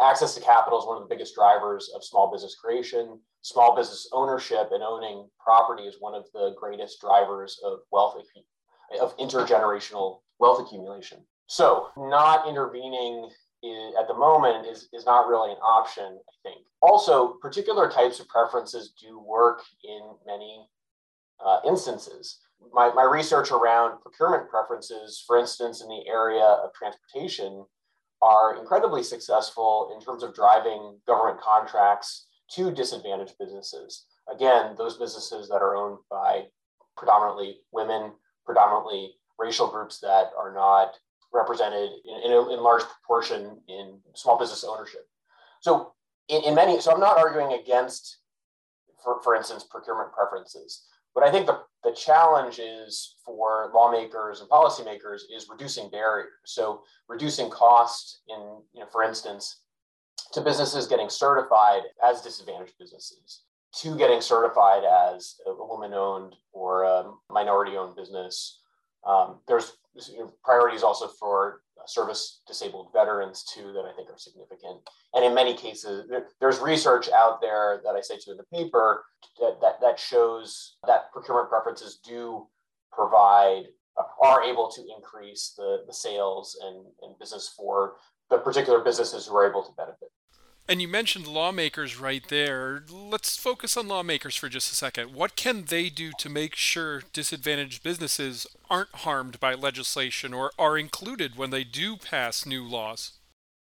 access 0.00 0.34
to 0.34 0.40
capital 0.40 0.78
is 0.78 0.86
one 0.86 1.00
of 1.00 1.08
the 1.08 1.14
biggest 1.14 1.34
drivers 1.34 1.90
of 1.94 2.04
small 2.04 2.30
business 2.30 2.54
creation. 2.54 3.18
Small 3.42 3.74
business 3.74 4.08
ownership 4.12 4.68
and 4.70 4.82
owning 4.82 5.28
property 5.42 5.84
is 5.84 5.96
one 5.98 6.14
of 6.14 6.26
the 6.32 6.54
greatest 6.58 7.00
drivers 7.00 7.60
of 7.64 7.80
wealth 7.90 8.16
of 9.00 9.16
intergenerational 9.16 10.20
wealth 10.38 10.60
accumulation. 10.60 11.18
So, 11.46 11.88
not 11.96 12.48
intervening 12.48 13.30
at 13.98 14.08
the 14.08 14.14
moment 14.14 14.66
is, 14.66 14.88
is 14.92 15.06
not 15.06 15.28
really 15.28 15.52
an 15.52 15.58
option, 15.58 16.04
I 16.04 16.48
think. 16.48 16.66
Also, 16.80 17.34
particular 17.40 17.90
types 17.90 18.18
of 18.18 18.28
preferences 18.28 18.92
do 19.00 19.20
work 19.20 19.62
in 19.84 20.00
many 20.26 20.66
uh, 21.44 21.60
instances. 21.66 22.40
My, 22.72 22.92
my 22.92 23.04
research 23.04 23.50
around 23.50 24.00
procurement 24.02 24.48
preferences, 24.48 25.22
for 25.26 25.38
instance, 25.38 25.80
in 25.82 25.88
the 25.88 26.04
area 26.08 26.42
of 26.42 26.72
transportation, 26.74 27.64
are 28.22 28.56
incredibly 28.56 29.02
successful 29.02 29.90
in 29.94 30.00
terms 30.00 30.22
of 30.22 30.34
driving 30.34 30.96
government 31.06 31.40
contracts 31.40 32.26
to 32.54 32.70
disadvantaged 32.70 33.34
businesses. 33.38 34.06
Again, 34.32 34.74
those 34.78 34.96
businesses 34.96 35.48
that 35.48 35.62
are 35.62 35.74
owned 35.74 35.98
by 36.08 36.44
predominantly 36.96 37.58
women, 37.72 38.12
predominantly 38.46 39.14
racial 39.38 39.66
groups 39.66 39.98
that 40.00 40.30
are 40.38 40.54
not 40.54 40.94
represented 41.32 41.90
in, 42.04 42.30
in, 42.30 42.32
a, 42.32 42.54
in 42.54 42.62
large 42.62 42.82
proportion 42.82 43.58
in 43.68 43.98
small 44.14 44.38
business 44.38 44.64
ownership. 44.64 45.08
So 45.60 45.92
in, 46.28 46.42
in 46.44 46.54
many, 46.54 46.80
so 46.80 46.92
I'm 46.92 47.00
not 47.00 47.18
arguing 47.18 47.58
against, 47.58 48.18
for, 49.02 49.20
for 49.22 49.34
instance, 49.34 49.64
procurement 49.64 50.12
preferences, 50.12 50.84
but 51.14 51.24
I 51.24 51.32
think 51.32 51.46
the, 51.46 51.60
the 51.84 51.92
challenge 51.92 52.58
is 52.58 53.16
for 53.24 53.70
lawmakers 53.74 54.40
and 54.40 54.48
policymakers 54.48 55.22
is 55.34 55.48
reducing 55.50 55.90
barriers. 55.90 56.30
So 56.44 56.82
reducing 57.08 57.50
cost 57.50 58.20
in, 58.28 58.38
you 58.72 58.80
know, 58.80 58.86
for 58.90 59.02
instance, 59.02 59.62
to 60.32 60.40
businesses 60.40 60.86
getting 60.86 61.10
certified 61.10 61.82
as 62.02 62.22
disadvantaged 62.22 62.74
businesses, 62.78 63.42
to 63.76 63.96
getting 63.96 64.20
certified 64.20 64.84
as 64.84 65.36
a 65.46 65.52
woman-owned 65.54 66.36
or 66.52 66.84
a 66.84 67.10
minority-owned 67.30 67.96
business. 67.96 68.60
Um, 69.06 69.40
there's 69.48 69.72
priorities 70.44 70.82
also 70.82 71.08
for 71.08 71.62
service 71.86 72.42
disabled 72.46 72.88
veterans 72.92 73.44
too 73.44 73.72
that 73.72 73.84
I 73.84 73.92
think 73.94 74.08
are 74.10 74.18
significant. 74.18 74.80
And 75.14 75.24
in 75.24 75.34
many 75.34 75.54
cases, 75.54 76.06
there, 76.08 76.26
there's 76.40 76.58
research 76.60 77.08
out 77.10 77.40
there 77.40 77.80
that 77.84 77.94
I 77.94 78.00
say 78.00 78.18
to 78.18 78.30
in 78.32 78.36
the 78.36 78.44
paper 78.44 79.04
that, 79.40 79.58
that, 79.60 79.80
that 79.80 79.98
shows 79.98 80.76
that 80.86 81.12
procurement 81.12 81.48
preferences 81.48 81.98
do 82.04 82.46
provide 82.92 83.64
uh, 83.98 84.04
are 84.22 84.42
able 84.42 84.70
to 84.70 84.82
increase 84.96 85.54
the, 85.56 85.84
the 85.86 85.92
sales 85.92 86.58
and, 86.64 86.86
and 87.02 87.18
business 87.18 87.52
for 87.56 87.94
the 88.30 88.38
particular 88.38 88.80
businesses 88.80 89.26
who 89.26 89.36
are 89.36 89.48
able 89.48 89.62
to 89.62 89.72
benefit. 89.72 90.10
And 90.68 90.80
you 90.80 90.88
mentioned 90.88 91.26
lawmakers 91.26 91.98
right 91.98 92.22
there. 92.28 92.84
Let's 92.88 93.36
focus 93.36 93.76
on 93.76 93.88
lawmakers 93.88 94.36
for 94.36 94.48
just 94.48 94.72
a 94.72 94.76
second. 94.76 95.12
What 95.12 95.34
can 95.36 95.64
they 95.64 95.88
do 95.90 96.12
to 96.18 96.28
make 96.28 96.54
sure 96.54 97.02
disadvantaged 97.12 97.82
businesses 97.82 98.46
aren't 98.70 98.94
harmed 98.94 99.40
by 99.40 99.54
legislation 99.54 100.32
or 100.32 100.52
are 100.58 100.78
included 100.78 101.36
when 101.36 101.50
they 101.50 101.64
do 101.64 101.96
pass 101.96 102.46
new 102.46 102.64
laws? 102.64 103.12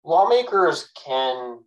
Lawmakers 0.03 0.89
can 1.05 1.63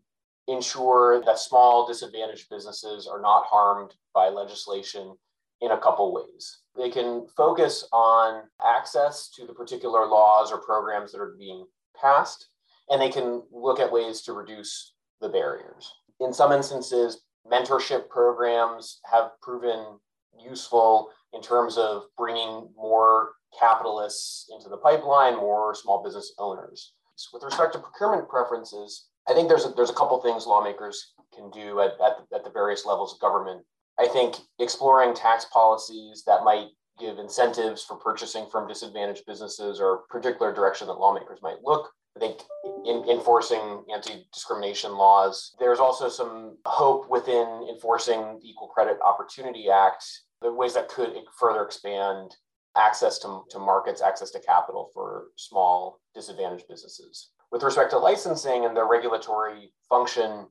ensure 0.46 1.22
that 1.24 1.38
small 1.38 1.86
disadvantaged 1.86 2.48
businesses 2.48 3.06
are 3.06 3.20
not 3.20 3.44
harmed 3.46 3.94
by 4.14 4.28
legislation 4.28 5.16
in 5.60 5.72
a 5.72 5.78
couple 5.78 6.12
ways. 6.12 6.58
They 6.76 6.90
can 6.90 7.26
focus 7.36 7.86
on 7.92 8.44
access 8.64 9.30
to 9.30 9.46
the 9.46 9.54
particular 9.54 10.06
laws 10.06 10.52
or 10.52 10.58
programs 10.58 11.12
that 11.12 11.20
are 11.20 11.34
being 11.38 11.66
passed, 12.00 12.48
and 12.88 13.00
they 13.00 13.08
can 13.08 13.42
look 13.50 13.80
at 13.80 13.92
ways 13.92 14.22
to 14.22 14.32
reduce 14.32 14.93
the 15.24 15.30
barriers. 15.30 15.92
In 16.20 16.32
some 16.32 16.52
instances, 16.52 17.22
mentorship 17.50 18.08
programs 18.08 19.00
have 19.10 19.30
proven 19.42 19.98
useful 20.38 21.08
in 21.32 21.42
terms 21.42 21.76
of 21.76 22.04
bringing 22.16 22.68
more 22.76 23.32
capitalists 23.58 24.46
into 24.54 24.68
the 24.68 24.76
pipeline, 24.76 25.36
more 25.36 25.74
small 25.74 26.02
business 26.02 26.32
owners. 26.38 26.92
So 27.16 27.30
with 27.32 27.44
respect 27.44 27.72
to 27.72 27.78
procurement 27.78 28.28
preferences, 28.28 29.06
I 29.28 29.34
think 29.34 29.48
there's 29.48 29.64
a, 29.64 29.70
there's 29.70 29.90
a 29.90 29.94
couple 29.94 30.20
things 30.20 30.46
lawmakers 30.46 31.14
can 31.34 31.50
do 31.50 31.80
at, 31.80 31.92
at, 32.04 32.18
the, 32.30 32.36
at 32.36 32.44
the 32.44 32.50
various 32.50 32.84
levels 32.84 33.14
of 33.14 33.20
government. 33.20 33.64
I 33.98 34.08
think 34.08 34.36
exploring 34.58 35.14
tax 35.14 35.46
policies 35.46 36.24
that 36.26 36.44
might 36.44 36.68
give 36.98 37.18
incentives 37.18 37.82
for 37.82 37.96
purchasing 37.96 38.46
from 38.50 38.68
disadvantaged 38.68 39.24
businesses 39.26 39.80
or 39.80 40.02
particular 40.10 40.52
direction 40.52 40.86
that 40.88 40.94
lawmakers 40.94 41.40
might 41.42 41.62
look 41.62 41.90
I 42.16 42.20
think 42.20 42.40
in 42.84 43.04
enforcing 43.08 43.84
anti-discrimination 43.92 44.92
laws. 44.96 45.54
There's 45.58 45.80
also 45.80 46.08
some 46.08 46.58
hope 46.64 47.10
within 47.10 47.66
enforcing 47.68 48.38
the 48.40 48.48
Equal 48.48 48.68
Credit 48.68 48.98
Opportunity 49.04 49.68
Act, 49.70 50.04
the 50.40 50.52
ways 50.52 50.74
that 50.74 50.88
could 50.88 51.14
further 51.38 51.64
expand 51.64 52.36
access 52.76 53.18
to, 53.20 53.42
to 53.50 53.58
markets, 53.58 54.02
access 54.02 54.30
to 54.32 54.40
capital 54.40 54.90
for 54.92 55.26
small 55.36 56.00
disadvantaged 56.14 56.68
businesses. 56.68 57.30
With 57.50 57.62
respect 57.62 57.90
to 57.90 57.98
licensing 57.98 58.64
and 58.64 58.76
the 58.76 58.84
regulatory 58.84 59.72
function 59.88 60.46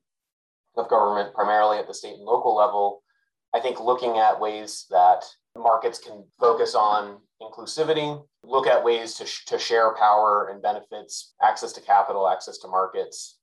of 0.75 0.89
government, 0.89 1.33
primarily 1.33 1.77
at 1.77 1.87
the 1.87 1.93
state 1.93 2.15
and 2.15 2.23
local 2.23 2.55
level, 2.55 3.02
I 3.53 3.59
think 3.59 3.79
looking 3.79 4.17
at 4.17 4.39
ways 4.39 4.85
that 4.89 5.23
markets 5.55 5.99
can 5.99 6.23
focus 6.39 6.75
on 6.75 7.17
inclusivity, 7.41 8.23
look 8.43 8.67
at 8.67 8.83
ways 8.83 9.15
to, 9.15 9.25
sh- 9.25 9.45
to 9.45 9.59
share 9.59 9.93
power 9.95 10.49
and 10.51 10.61
benefits, 10.61 11.35
access 11.41 11.71
to 11.73 11.81
capital, 11.81 12.27
access 12.27 12.57
to 12.59 12.67
markets. 12.67 13.37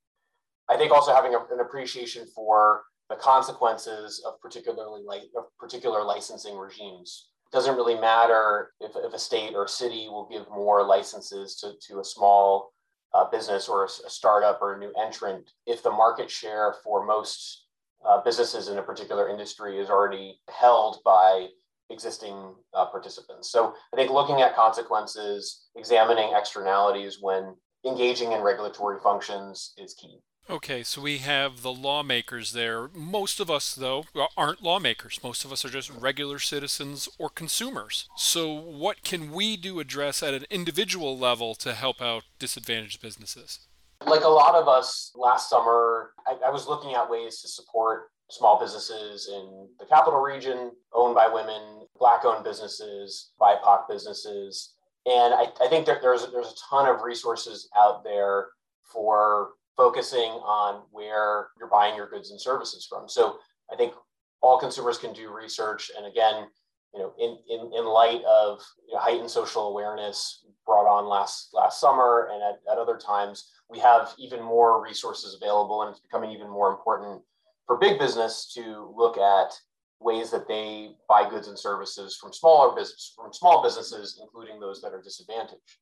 I 0.69 0.77
think 0.77 0.93
also 0.93 1.15
having 1.15 1.35
a, 1.35 1.39
an 1.53 1.61
appreciation 1.61 2.27
for 2.35 2.83
the 3.09 3.17
consequences 3.17 4.23
of 4.27 4.41
particularly 4.41 5.03
li- 5.07 5.31
of 5.37 5.45
particular 5.59 6.03
licensing 6.03 6.57
regimes. 6.57 7.29
It 7.53 7.57
doesn't 7.57 7.77
really 7.77 7.99
matter 7.99 8.71
if, 8.81 8.93
if 8.95 9.13
a 9.13 9.19
state 9.19 9.55
or 9.55 9.67
city 9.67 10.09
will 10.09 10.29
give 10.31 10.49
more 10.49 10.85
licenses 10.85 11.57
to, 11.57 11.73
to 11.89 12.01
a 12.01 12.05
small 12.05 12.73
uh, 13.13 13.29
business 13.29 13.69
or 13.69 13.83
a, 13.83 13.87
a, 14.07 14.11
startup 14.11 14.63
or 14.63 14.75
a 14.75 14.79
new 14.79 14.93
entrant 15.01 15.51
if 15.67 15.83
the 15.83 15.91
market 15.91 16.31
share 16.31 16.77
for 16.85 17.05
most 17.05 17.67
uh, 18.07 18.23
businesses 18.23 18.69
in 18.69 18.79
a 18.79 18.83
particular 18.83 19.29
industry 19.29 19.79
is 19.79 19.91
already 19.91 20.39
held 20.49 20.99
by 21.05 21.49
existing 21.91 22.55
uh, 22.75 22.87
participants. 22.87 23.51
So 23.51 23.75
I 23.93 23.97
think 23.97 24.11
looking 24.11 24.41
at 24.41 24.55
consequences, 24.55 25.69
examining 25.77 26.33
externalities 26.35 27.19
when 27.21 27.55
engaging 27.85 28.33
in 28.33 28.43
regulatory 28.43 28.99
functions 29.03 29.75
is 29.77 29.95
key. 29.95 30.21
Okay, 30.49 30.83
so 30.83 31.01
we 31.01 31.19
have 31.19 31.63
the 31.63 31.73
lawmakers 31.73 32.53
there. 32.53 32.89
Most 32.93 33.39
of 33.39 33.51
us, 33.51 33.73
though, 33.73 34.05
aren't 34.37 34.63
lawmakers. 34.63 35.21
Most 35.23 35.45
of 35.45 35.53
us 35.53 35.65
are 35.65 35.69
just 35.69 35.91
regular 35.91 36.41
citizens 36.41 37.09
or 37.19 37.29
consumers. 37.29 38.09
So, 38.17 38.53
what 38.53 39.05
can 39.05 39.31
we 39.31 39.57
do 39.57 39.79
address 39.79 40.25
at 40.25 40.35
an 40.35 40.47
individual 40.51 41.17
level 41.17 41.55
to 41.57 41.75
help 41.75 42.03
out 42.03 42.25
disadvantaged 42.41 43.01
businesses? 43.01 43.61
Like 44.07 44.25
a 44.25 44.29
lot 44.29 44.55
of 44.55 44.67
us 44.67 45.13
last 45.15 45.51
summer, 45.51 46.13
I, 46.27 46.37
I 46.47 46.51
was 46.51 46.67
looking 46.67 46.95
at 46.95 47.09
ways 47.09 47.41
to 47.43 47.49
support 47.49 48.11
small 48.31 48.59
businesses 48.59 49.29
in 49.29 49.69
the 49.79 49.87
capital 49.87 50.21
region 50.21 50.73
owned 50.93 51.15
by 51.15 51.29
women, 51.29 51.87
Black 51.99 52.25
owned 52.25 52.45
businesses, 52.45 53.33
BIPOC 53.41 53.89
businesses. 53.89 54.75
And 55.07 55.35
I, 55.35 55.47
I 55.61 55.69
think 55.69 55.87
there's, 55.87 56.01
there's 56.03 56.53
a 56.53 56.71
ton 56.71 56.87
of 56.87 57.03
resources 57.03 57.69
out 57.77 58.05
there 58.05 58.49
for 58.91 59.51
focusing 59.77 60.31
on 60.45 60.83
where 60.91 61.49
you're 61.59 61.71
buying 61.71 61.97
your 61.97 62.09
goods 62.09 62.31
and 62.31 62.41
services 62.41 62.87
from. 62.89 63.09
So 63.09 63.39
I 63.73 63.77
think 63.77 63.95
all 64.43 64.59
consumers 64.59 64.99
can 64.99 65.13
do 65.13 65.33
research. 65.33 65.91
And 65.97 66.07
again, 66.07 66.47
you 66.95 67.01
know, 67.01 67.13
in, 67.19 67.39
in, 67.49 67.73
in 67.75 67.85
light 67.85 68.23
of 68.25 68.61
you 68.87 68.95
know, 68.95 69.01
heightened 69.01 69.31
social 69.31 69.69
awareness 69.69 70.45
brought 70.71 70.87
on 70.87 71.09
last 71.09 71.51
last 71.53 71.81
summer 71.81 72.31
and 72.33 72.41
at, 72.45 72.61
at 72.71 72.79
other 72.79 72.97
times, 72.97 73.51
we 73.69 73.81
have 73.81 74.15
even 74.19 74.41
more 74.41 74.81
resources 74.81 75.35
available 75.35 75.83
and 75.83 75.91
it's 75.91 75.99
becoming 75.99 76.31
even 76.31 76.49
more 76.49 76.71
important 76.71 77.21
for 77.67 77.77
big 77.77 77.99
business 77.99 78.53
to 78.55 78.95
look 78.97 79.19
at 79.19 79.51
ways 79.99 80.31
that 80.31 80.47
they 80.47 80.93
buy 81.09 81.29
goods 81.29 81.49
and 81.49 81.59
services 81.59 82.17
from 82.17 82.33
smaller 82.33 82.73
business 82.75 83.13
from 83.17 83.33
small 83.33 83.65
businesses, 83.65 84.21
including 84.23 84.61
those 84.61 84.81
that 84.81 84.93
are 84.93 85.03
disadvantaged. 85.03 85.79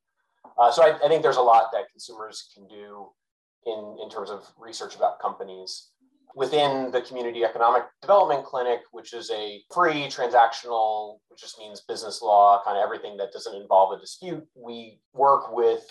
Uh, 0.59 0.73
so 0.73 0.83
I, 0.83 0.97
I, 1.05 1.09
think 1.09 1.23
there's 1.23 1.37
a 1.37 1.43
lot 1.43 1.71
that 1.73 1.91
consumers 1.93 2.51
can 2.55 2.67
do 2.67 3.09
in, 3.67 3.99
in 4.03 4.09
terms 4.09 4.31
of 4.31 4.47
research 4.59 4.97
about 4.97 5.21
companies. 5.21 5.91
Within 6.35 6.91
the 6.93 7.01
Community 7.01 7.45
Economic 7.45 7.85
Development 8.01 8.45
Clinic, 8.45 8.81
which 8.93 9.13
is 9.13 9.31
a 9.31 9.63
free 9.73 10.05
transactional, 10.05 11.19
which 11.29 11.41
just 11.41 11.59
means 11.59 11.81
business 11.81 12.23
law, 12.23 12.63
kind 12.65 12.77
of 12.77 12.85
everything 12.85 13.17
that 13.17 13.33
doesn't 13.33 13.61
involve 13.61 13.97
a 13.97 14.01
dispute, 14.01 14.47
we 14.55 15.01
work 15.15 15.53
with 15.53 15.85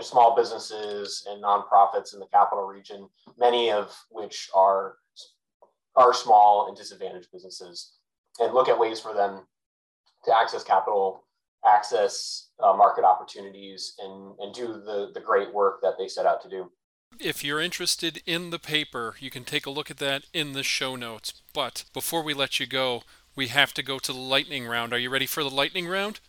small 0.00 0.34
businesses 0.34 1.26
and 1.28 1.42
nonprofits 1.42 2.14
in 2.14 2.20
the 2.20 2.26
capital 2.32 2.64
region, 2.64 3.08
many 3.38 3.70
of 3.70 3.94
which 4.10 4.48
are 4.54 4.96
are 5.96 6.14
small 6.14 6.68
and 6.68 6.76
disadvantaged 6.76 7.28
businesses 7.32 7.98
and 8.38 8.54
look 8.54 8.68
at 8.68 8.78
ways 8.78 9.00
for 9.00 9.12
them 9.12 9.44
to 10.24 10.36
access 10.36 10.62
capital, 10.62 11.24
access 11.66 12.50
uh, 12.62 12.72
market 12.72 13.04
opportunities, 13.04 13.94
and, 13.98 14.34
and 14.38 14.54
do 14.54 14.68
the, 14.68 15.10
the 15.14 15.20
great 15.20 15.52
work 15.52 15.80
that 15.82 15.94
they 15.98 16.06
set 16.06 16.26
out 16.26 16.40
to 16.42 16.48
do. 16.48 16.70
If 17.20 17.42
you're 17.42 17.60
interested 17.60 18.22
in 18.26 18.50
the 18.50 18.60
paper, 18.60 19.16
you 19.18 19.28
can 19.28 19.42
take 19.42 19.66
a 19.66 19.70
look 19.70 19.90
at 19.90 19.96
that 19.98 20.22
in 20.32 20.52
the 20.52 20.62
show 20.62 20.94
notes. 20.94 21.32
But 21.52 21.84
before 21.92 22.22
we 22.22 22.32
let 22.32 22.60
you 22.60 22.66
go, 22.66 23.02
we 23.34 23.48
have 23.48 23.74
to 23.74 23.82
go 23.82 23.98
to 23.98 24.12
the 24.12 24.18
lightning 24.18 24.66
round. 24.66 24.92
Are 24.92 24.98
you 24.98 25.10
ready 25.10 25.26
for 25.26 25.42
the 25.42 25.50
lightning 25.50 25.88
round? 25.88 26.20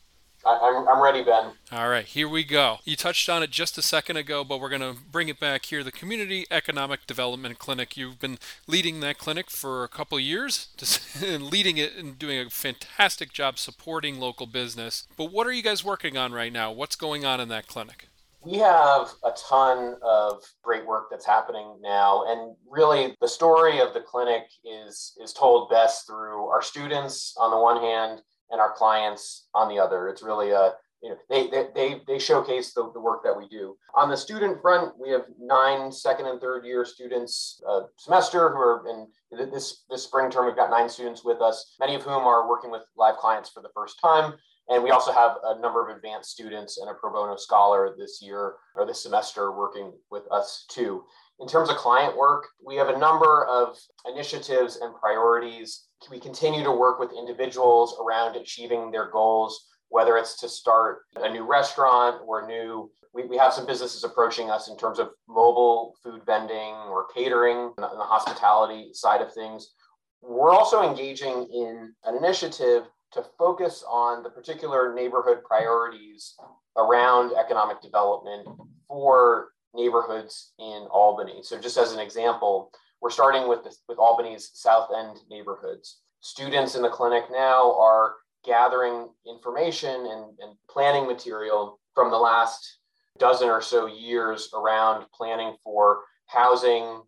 I'm, 0.45 0.88
I'm 0.88 1.01
ready, 1.01 1.21
Ben. 1.21 1.51
All 1.71 1.89
right, 1.89 2.05
here 2.05 2.27
we 2.27 2.43
go. 2.43 2.79
You 2.86 2.95
touched 2.95 3.29
on 3.29 3.43
it 3.43 3.51
just 3.51 3.77
a 3.77 3.81
second 3.83 4.17
ago, 4.17 4.43
but 4.43 4.59
we're 4.59 4.69
going 4.69 4.81
to 4.81 4.95
bring 5.00 5.29
it 5.29 5.39
back 5.39 5.65
here. 5.65 5.83
The 5.83 5.91
Community 5.91 6.45
Economic 6.50 7.05
Development 7.05 7.59
Clinic. 7.59 7.95
You've 7.95 8.19
been 8.19 8.39
leading 8.65 9.00
that 9.01 9.17
clinic 9.17 9.50
for 9.51 9.83
a 9.83 9.89
couple 9.89 10.17
of 10.17 10.24
years, 10.24 10.69
and 11.24 11.43
leading 11.43 11.77
it 11.77 11.95
and 11.98 12.17
doing 12.17 12.39
a 12.39 12.50
fantastic 12.50 13.31
job 13.31 13.59
supporting 13.59 14.19
local 14.19 14.48
business. 14.48 15.07
But 15.15 15.31
what 15.31 15.45
are 15.45 15.51
you 15.51 15.62
guys 15.62 15.83
working 15.83 16.17
on 16.17 16.31
right 16.31 16.53
now? 16.53 16.71
What's 16.71 16.95
going 16.95 17.25
on 17.25 17.39
in 17.39 17.50
that 17.50 17.67
clinic? 17.67 18.08
We 18.41 18.58
have 18.60 19.10
a 19.24 19.31
ton 19.50 19.96
of 20.01 20.43
great 20.63 20.88
work 20.88 21.08
that's 21.12 21.25
happening 21.25 21.77
now, 21.81 22.24
and 22.25 22.55
really 22.69 23.17
the 23.19 23.27
story 23.27 23.79
of 23.79 23.93
the 23.93 24.00
clinic 24.00 24.43
is 24.63 25.17
is 25.22 25.34
told 25.34 25.69
best 25.69 26.08
through 26.08 26.48
our 26.48 26.62
students 26.62 27.36
on 27.38 27.51
the 27.51 27.60
one 27.60 27.81
hand 27.81 28.22
and 28.50 28.62
our 28.62 28.72
clients 28.72 29.48
on 29.53 29.67
the 29.67 29.77
other. 29.77 30.08
It's 30.08 30.24
really 30.24 30.51
a 30.51 30.74
you 31.01 31.10
know, 31.10 31.17
they, 31.29 31.48
they, 31.74 32.01
they, 32.08 32.19
showcase 32.19 32.74
the, 32.74 32.91
the 32.93 33.00
work 33.00 33.24
that 33.24 33.38
we 33.38 33.48
do. 33.48 33.77
On 33.96 34.10
the 34.10 34.17
student 34.17 34.62
front, 34.62 34.93
we 35.00 35.10
have 35.12 35.24
nine 35.39 35.91
second 35.91 36.25
and 36.25 36.41
third 36.41 36.65
year 36.65 36.84
students 36.84 37.62
a 37.67 37.81
semester 37.96 38.50
who 38.50 38.58
are 38.58 38.84
in 38.89 39.08
this, 39.51 39.86
this 39.89 40.03
spring 40.03 40.29
term. 40.29 40.46
We've 40.46 40.58
got 40.58 40.69
nine 40.69 40.89
students 40.89 41.24
with 41.24 41.41
us, 41.41 41.75
many 41.79 41.96
of 41.96 42.03
whom 42.03 42.24
are 42.24 42.50
working 42.50 42.69
with 42.69 42.81
live 42.98 43.15
clients 43.15 43.50
for 43.50 43.62
the 43.62 43.69
first 43.74 43.98
time. 44.01 44.34
And 44.69 44.83
we 44.83 44.91
also 44.91 45.11
have 45.11 45.38
a 45.43 45.59
number 45.59 45.88
of 45.88 45.95
advanced 45.95 46.29
students 46.29 46.79
and 46.79 46.89
a 46.89 46.93
pro 46.93 47.11
bono 47.11 47.35
scholar 47.35 47.95
this 47.97 48.21
year 48.21 48.55
or 48.75 48.85
this 48.85 49.01
semester 49.01 49.51
working 49.51 49.91
with 50.11 50.23
us 50.31 50.65
too. 50.69 51.03
In 51.39 51.47
terms 51.47 51.69
of 51.69 51.77
client 51.77 52.15
work, 52.15 52.47
we 52.63 52.75
have 52.75 52.89
a 52.89 52.97
number 52.97 53.45
of 53.45 53.77
initiatives 54.05 54.77
and 54.77 54.93
priorities 54.95 55.85
we 56.09 56.19
continue 56.19 56.63
to 56.63 56.71
work 56.71 56.97
with 56.97 57.11
individuals 57.11 57.97
around 58.01 58.38
achieving 58.38 58.89
their 58.89 59.11
goals 59.11 59.65
whether 59.89 60.17
it's 60.17 60.39
to 60.39 60.47
start 60.47 60.99
a 61.17 61.29
new 61.29 61.43
restaurant 61.43 62.21
or 62.25 62.47
new 62.47 62.89
we, 63.13 63.25
we 63.25 63.38
have 63.38 63.53
some 63.53 63.65
businesses 63.65 64.03
approaching 64.03 64.51
us 64.51 64.69
in 64.69 64.77
terms 64.77 64.99
of 64.99 65.09
mobile 65.27 65.95
food 66.03 66.21
vending 66.25 66.75
or 66.89 67.07
catering 67.13 67.73
on 67.79 67.97
the 67.97 68.03
hospitality 68.03 68.91
side 68.93 69.19
of 69.19 69.33
things. 69.33 69.73
We're 70.21 70.51
also 70.51 70.88
engaging 70.88 71.47
in 71.51 71.91
an 72.03 72.15
initiative 72.17 72.83
to 73.13 73.23
focus 73.37 73.83
on 73.87 74.23
the 74.23 74.29
particular 74.29 74.93
neighborhood 74.93 75.43
priorities 75.43 76.35
around 76.77 77.33
economic 77.33 77.81
development 77.81 78.47
for 78.87 79.49
neighborhoods 79.73 80.53
in 80.59 80.87
Albany. 80.91 81.41
So, 81.43 81.59
just 81.59 81.77
as 81.77 81.93
an 81.93 81.99
example, 81.99 82.71
we're 83.01 83.09
starting 83.09 83.47
with, 83.47 83.63
the, 83.63 83.75
with 83.87 83.97
Albany's 83.97 84.51
South 84.53 84.89
End 84.95 85.17
neighborhoods. 85.29 86.01
Students 86.21 86.75
in 86.75 86.81
the 86.81 86.89
clinic 86.89 87.25
now 87.31 87.79
are 87.79 88.15
gathering 88.45 89.07
information 89.27 89.89
and, 89.89 90.25
and 90.39 90.55
planning 90.69 91.07
material 91.07 91.79
from 91.93 92.11
the 92.11 92.17
last 92.17 92.79
dozen 93.17 93.49
or 93.49 93.61
so 93.61 93.85
years 93.85 94.49
around 94.53 95.05
planning 95.13 95.55
for 95.63 95.99
housing, 96.27 97.01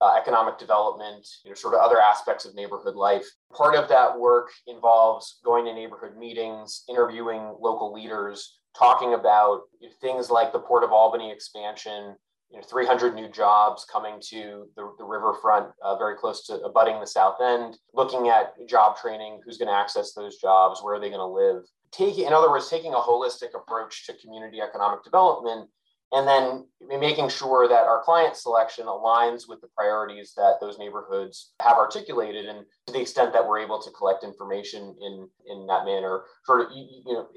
uh, 0.00 0.16
economic 0.20 0.58
development, 0.58 1.26
you 1.44 1.50
know, 1.50 1.54
sort 1.54 1.74
of 1.74 1.80
other 1.80 2.00
aspects 2.00 2.44
of 2.44 2.54
neighborhood 2.54 2.94
life. 2.94 3.26
Part 3.52 3.74
of 3.74 3.88
that 3.88 4.18
work 4.18 4.50
involves 4.66 5.40
going 5.44 5.64
to 5.66 5.74
neighborhood 5.74 6.16
meetings, 6.16 6.84
interviewing 6.88 7.54
local 7.60 7.92
leaders, 7.92 8.58
talking 8.76 9.14
about 9.14 9.62
things 10.00 10.30
like 10.30 10.52
the 10.52 10.58
Port 10.58 10.84
of 10.84 10.92
Albany 10.92 11.30
expansion, 11.30 12.16
you 12.50 12.58
know, 12.58 12.66
300 12.68 13.14
new 13.14 13.28
jobs 13.28 13.86
coming 13.90 14.20
to 14.30 14.66
the, 14.76 14.92
the 14.98 15.04
riverfront, 15.04 15.68
uh, 15.82 15.96
very 15.96 16.16
close 16.16 16.46
to 16.46 16.54
abutting 16.60 17.00
the 17.00 17.06
south 17.06 17.40
end, 17.40 17.78
looking 17.94 18.28
at 18.28 18.54
job 18.68 18.96
training, 18.96 19.40
who's 19.44 19.58
going 19.58 19.68
to 19.68 19.74
access 19.74 20.12
those 20.12 20.36
jobs, 20.36 20.80
where 20.82 20.94
are 20.94 21.00
they 21.00 21.08
going 21.08 21.18
to 21.18 21.26
live. 21.26 21.64
Taking, 21.92 22.26
in 22.26 22.32
other 22.32 22.50
words, 22.50 22.68
taking 22.68 22.94
a 22.94 22.98
holistic 22.98 23.54
approach 23.54 24.06
to 24.06 24.14
community 24.14 24.60
economic 24.60 25.04
development 25.04 25.68
and 26.14 26.28
then 26.28 26.64
making 27.00 27.28
sure 27.28 27.66
that 27.68 27.84
our 27.84 28.02
client 28.02 28.36
selection 28.36 28.86
aligns 28.86 29.48
with 29.48 29.60
the 29.60 29.68
priorities 29.76 30.32
that 30.36 30.54
those 30.60 30.78
neighborhoods 30.78 31.52
have 31.60 31.76
articulated 31.76 32.46
and 32.46 32.64
to 32.86 32.92
the 32.92 33.00
extent 33.00 33.32
that 33.32 33.46
we're 33.46 33.58
able 33.58 33.82
to 33.82 33.90
collect 33.90 34.22
information 34.22 34.94
in 35.02 35.28
in 35.46 35.66
that 35.66 35.84
manner. 35.84 36.22
Sort 36.44 36.62
of 36.62 36.68
you 36.72 37.02
know 37.06 37.28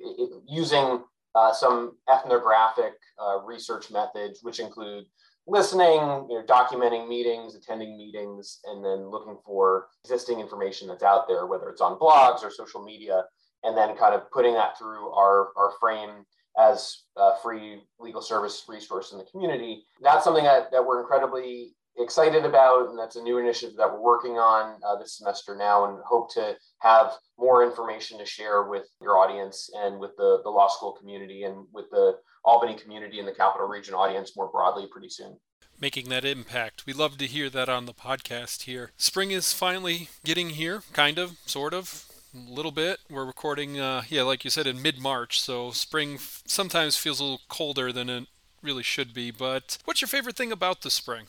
using 0.48 1.04
uh, 1.34 1.54
some 1.54 1.98
ethnographic 2.12 2.94
uh, 3.22 3.40
research 3.44 3.92
methods 3.92 4.40
which 4.44 4.60
include 4.60 5.06
listening 5.48 6.28
you 6.30 6.38
know 6.38 6.44
documenting 6.48 7.08
meetings 7.08 7.56
attending 7.56 7.98
meetings 7.98 8.60
and 8.66 8.84
then 8.84 9.10
looking 9.10 9.38
for 9.46 9.88
existing 10.04 10.40
information 10.40 10.88
that's 10.88 11.04
out 11.04 11.28
there 11.28 11.46
whether 11.46 11.70
it's 11.70 11.82
on 11.82 11.98
blogs 11.98 12.44
or 12.44 12.52
social 12.52 12.84
media 12.84 13.24
and 13.64 13.78
then 13.78 13.96
kind 13.96 14.14
of 14.14 14.30
putting 14.32 14.54
that 14.54 14.78
through 14.78 15.12
our 15.14 15.50
our 15.56 15.72
frame 15.80 16.26
as 16.58 17.04
a 17.18 17.32
free 17.42 17.82
legal 18.00 18.22
service 18.22 18.64
resource 18.68 19.12
in 19.12 19.18
the 19.18 19.26
community. 19.26 19.86
That's 20.02 20.24
something 20.24 20.44
that, 20.44 20.72
that 20.72 20.86
we're 20.86 21.02
incredibly 21.02 21.74
excited 22.00 22.46
about, 22.46 22.90
and 22.90 23.00
that's 23.00 23.16
a 23.16 23.22
new 23.22 23.40
initiative 23.40 23.76
that 23.78 23.92
we're 23.92 24.02
working 24.02 24.34
on 24.34 24.80
uh, 24.88 24.98
this 25.00 25.18
semester 25.18 25.56
now, 25.56 25.86
and 25.86 26.00
hope 26.06 26.32
to 26.34 26.56
have 26.80 27.14
more 27.38 27.64
information 27.64 28.20
to 28.20 28.26
share 28.26 28.64
with 28.64 28.84
your 29.02 29.18
audience 29.18 29.70
and 29.76 30.00
with 30.00 30.12
the, 30.18 30.40
the 30.44 30.50
law 30.50 30.68
school 30.68 30.94
community 30.94 31.44
and 31.44 31.66
with 31.74 31.86
the 31.92 32.14
Albany 32.46 32.76
community 32.76 33.20
and 33.20 33.28
the 33.28 33.34
Capital 33.34 33.68
Region 33.68 33.94
audience 33.94 34.36
more 34.36 34.50
broadly 34.50 34.88
pretty 34.92 35.10
soon. 35.10 35.38
Making 35.80 36.10
that 36.10 36.26
impact. 36.26 36.86
We 36.86 36.94
love 36.94 37.18
to 37.18 37.28
hear 37.28 37.50
that 37.52 37.70
on 37.70 37.86
the 37.86 37.94
podcast 37.94 38.64
here. 38.64 38.92
Spring 38.98 39.32
is 39.32 39.54
finally 39.54 40.10
getting 40.24 40.52
here, 40.52 40.82
kind 40.94 41.20
of, 41.20 41.38
sort 41.46 41.74
of 41.74 42.06
little 42.50 42.72
bit. 42.72 43.00
We're 43.10 43.26
recording, 43.26 43.80
uh, 43.80 44.04
yeah, 44.10 44.24
like 44.24 44.44
you 44.44 44.50
said, 44.50 44.68
in 44.68 44.82
mid 44.82 45.00
March, 45.00 45.42
so 45.42 45.72
spring 45.72 46.16
f- 46.16 46.44
sometimes 46.46 46.98
feels 46.98 47.20
a 47.20 47.24
little 47.24 47.42
colder 47.48 47.92
than 47.92 48.10
it 48.10 48.28
really 48.62 48.84
should 48.84 49.14
be. 49.14 49.32
But 49.32 49.78
what's 49.86 50.02
your 50.02 50.08
favorite 50.08 50.36
thing 50.36 50.52
about 50.52 50.82
the 50.82 50.90
spring? 50.90 51.28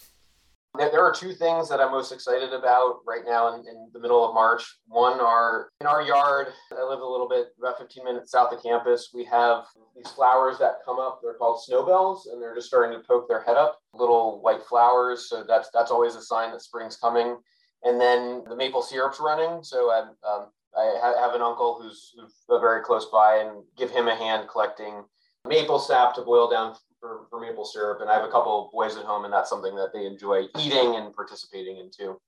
There 0.77 1.03
are 1.03 1.13
two 1.13 1.33
things 1.33 1.69
that 1.71 1.81
I'm 1.81 1.91
most 1.91 2.13
excited 2.13 2.53
about 2.53 3.01
right 3.07 3.23
now 3.27 3.55
in, 3.55 3.67
in, 3.67 3.89
the 3.93 3.99
middle 3.99 4.25
of 4.25 4.35
March. 4.35 4.63
One 4.87 5.19
are 5.19 5.71
in 5.81 5.87
our 5.87 6.03
yard. 6.03 6.49
I 6.71 6.85
live 6.85 7.01
a 7.01 7.07
little 7.07 7.29
bit 7.29 7.49
about 7.59 7.79
15 7.79 8.05
minutes 8.05 8.31
south 8.31 8.53
of 8.53 8.63
campus. 8.63 9.11
We 9.13 9.25
have 9.25 9.65
these 9.97 10.09
flowers 10.13 10.59
that 10.59 10.85
come 10.85 11.01
up. 11.01 11.21
They're 11.23 11.35
called 11.35 11.63
snowbells, 11.65 12.27
and 12.27 12.41
they're 12.41 12.55
just 12.55 12.69
starting 12.69 12.97
to 12.97 13.05
poke 13.05 13.29
their 13.29 13.43
head 13.43 13.57
up. 13.57 13.79
Little 13.93 14.41
white 14.41 14.63
flowers. 14.63 15.29
So 15.29 15.43
that's 15.43 15.69
that's 15.73 15.91
always 15.91 16.15
a 16.15 16.23
sign 16.23 16.53
that 16.53 16.63
spring's 16.63 16.97
coming. 16.97 17.39
And 17.83 18.01
then 18.01 18.45
the 18.49 18.57
maple 18.57 18.83
syrup's 18.83 19.21
running. 19.21 19.65
So 19.65 19.91
I'm 19.91 20.11
um, 20.29 20.47
I 20.79 21.15
have 21.21 21.35
an 21.35 21.43
uncle 21.43 21.81
who's 21.81 22.15
very 22.49 22.83
close 22.83 23.07
by 23.07 23.37
and 23.39 23.65
give 23.77 23.91
him 23.91 24.09
a 24.09 24.15
hand 24.15 24.49
collecting 24.49 25.05
maple 25.47 25.79
sap 25.79 26.15
to 26.15 26.23
boil 26.23 26.49
down 26.51 26.77
for, 27.01 27.27
for 27.31 27.41
maple 27.41 27.65
syrup. 27.65 28.01
And 28.01 28.11
I 28.11 28.15
have 28.15 28.25
a 28.25 28.31
couple 28.31 28.67
of 28.67 28.73
boys 28.73 28.97
at 28.97 29.05
home, 29.05 29.25
and 29.25 29.33
that's 29.33 29.51
something 29.51 29.75
that 29.77 29.93
they 29.93 30.07
enjoy 30.07 30.47
eating 30.59 30.97
and 30.97 31.15
participating 31.15 31.79
in 31.79 31.91
too. 31.91 32.21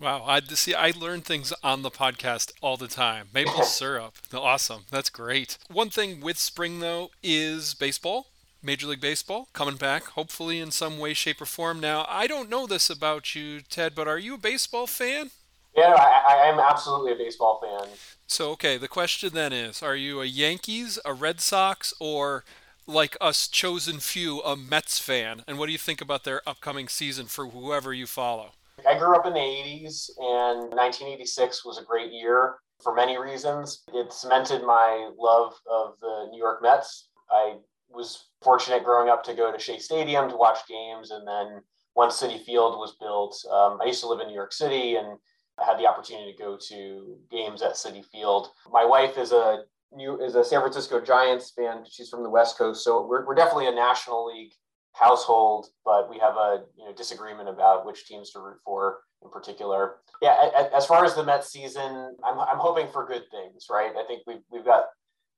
Wow, 0.00 0.24
I 0.26 0.40
see. 0.40 0.74
I 0.74 0.92
learn 0.92 1.20
things 1.20 1.52
on 1.62 1.82
the 1.82 1.90
podcast 1.90 2.52
all 2.62 2.78
the 2.78 2.88
time. 2.88 3.28
Maple 3.34 3.62
syrup, 3.64 4.14
awesome. 4.32 4.84
That's 4.90 5.10
great. 5.10 5.58
One 5.70 5.90
thing 5.90 6.20
with 6.20 6.38
spring 6.38 6.80
though 6.80 7.10
is 7.22 7.74
baseball. 7.74 8.28
Major 8.62 8.88
League 8.88 9.00
Baseball 9.00 9.48
coming 9.54 9.76
back, 9.76 10.04
hopefully 10.04 10.60
in 10.60 10.70
some 10.70 10.98
way, 10.98 11.14
shape, 11.14 11.40
or 11.40 11.46
form. 11.46 11.80
Now, 11.80 12.04
I 12.06 12.26
don't 12.26 12.50
know 12.50 12.66
this 12.66 12.90
about 12.90 13.34
you, 13.34 13.62
Ted, 13.62 13.94
but 13.94 14.06
are 14.06 14.18
you 14.18 14.34
a 14.34 14.38
baseball 14.38 14.86
fan? 14.86 15.30
Yeah, 15.76 15.94
I, 15.94 16.44
I 16.44 16.46
am 16.48 16.58
absolutely 16.58 17.12
a 17.12 17.16
baseball 17.16 17.60
fan. 17.62 17.88
So, 18.26 18.50
okay, 18.52 18.76
the 18.76 18.88
question 18.88 19.30
then 19.32 19.52
is 19.52 19.82
Are 19.82 19.96
you 19.96 20.20
a 20.20 20.26
Yankees, 20.26 20.98
a 21.04 21.12
Red 21.12 21.40
Sox, 21.40 21.94
or 22.00 22.44
like 22.86 23.16
us 23.20 23.48
chosen 23.48 24.00
few, 24.00 24.40
a 24.40 24.56
Mets 24.56 24.98
fan? 24.98 25.44
And 25.46 25.58
what 25.58 25.66
do 25.66 25.72
you 25.72 25.78
think 25.78 26.00
about 26.00 26.24
their 26.24 26.40
upcoming 26.46 26.88
season 26.88 27.26
for 27.26 27.46
whoever 27.46 27.92
you 27.92 28.06
follow? 28.06 28.52
I 28.88 28.98
grew 28.98 29.14
up 29.14 29.26
in 29.26 29.34
the 29.34 29.38
80s, 29.38 30.10
and 30.18 30.70
1986 30.70 31.64
was 31.64 31.78
a 31.78 31.84
great 31.84 32.12
year 32.12 32.56
for 32.82 32.94
many 32.94 33.18
reasons. 33.18 33.82
It 33.92 34.12
cemented 34.12 34.62
my 34.62 35.10
love 35.18 35.54
of 35.70 35.94
the 36.00 36.28
New 36.30 36.38
York 36.38 36.62
Mets. 36.62 37.10
I 37.30 37.56
was 37.90 38.30
fortunate 38.42 38.84
growing 38.84 39.08
up 39.08 39.22
to 39.24 39.34
go 39.34 39.52
to 39.52 39.58
Shea 39.58 39.78
Stadium 39.78 40.28
to 40.30 40.36
watch 40.36 40.58
games, 40.68 41.10
and 41.10 41.26
then 41.26 41.60
once 41.94 42.20
Citi 42.20 42.42
Field 42.44 42.78
was 42.78 42.96
built, 43.00 43.36
um, 43.50 43.78
I 43.82 43.86
used 43.86 44.00
to 44.00 44.08
live 44.08 44.20
in 44.20 44.28
New 44.28 44.34
York 44.34 44.52
City, 44.52 44.96
and 44.96 45.18
I 45.60 45.64
had 45.64 45.78
the 45.78 45.86
opportunity 45.86 46.32
to 46.32 46.38
go 46.38 46.58
to 46.68 47.16
games 47.30 47.62
at 47.62 47.72
Citi 47.72 48.04
Field. 48.04 48.48
My 48.70 48.84
wife 48.84 49.18
is 49.18 49.32
a 49.32 49.64
new 49.92 50.20
is 50.20 50.34
a 50.34 50.44
San 50.44 50.60
Francisco 50.60 51.00
Giants 51.00 51.52
fan. 51.56 51.84
She's 51.90 52.08
from 52.08 52.22
the 52.22 52.30
West 52.30 52.56
Coast, 52.56 52.84
so 52.84 53.06
we're, 53.06 53.26
we're 53.26 53.34
definitely 53.34 53.68
a 53.68 53.74
National 53.74 54.26
League 54.26 54.52
household, 54.92 55.66
but 55.84 56.10
we 56.10 56.18
have 56.18 56.34
a 56.36 56.64
you 56.76 56.84
know 56.84 56.92
disagreement 56.94 57.48
about 57.48 57.86
which 57.86 58.06
teams 58.06 58.30
to 58.30 58.40
root 58.40 58.58
for 58.64 59.00
in 59.22 59.30
particular. 59.30 59.96
Yeah, 60.22 60.50
as 60.74 60.86
far 60.86 61.04
as 61.04 61.14
the 61.14 61.24
Mets 61.24 61.52
season, 61.52 62.16
I'm, 62.24 62.38
I'm 62.38 62.58
hoping 62.58 62.88
for 62.92 63.06
good 63.06 63.24
things, 63.30 63.66
right? 63.70 63.92
I 63.96 64.04
think 64.06 64.22
we've 64.26 64.42
we've 64.50 64.64
got 64.64 64.84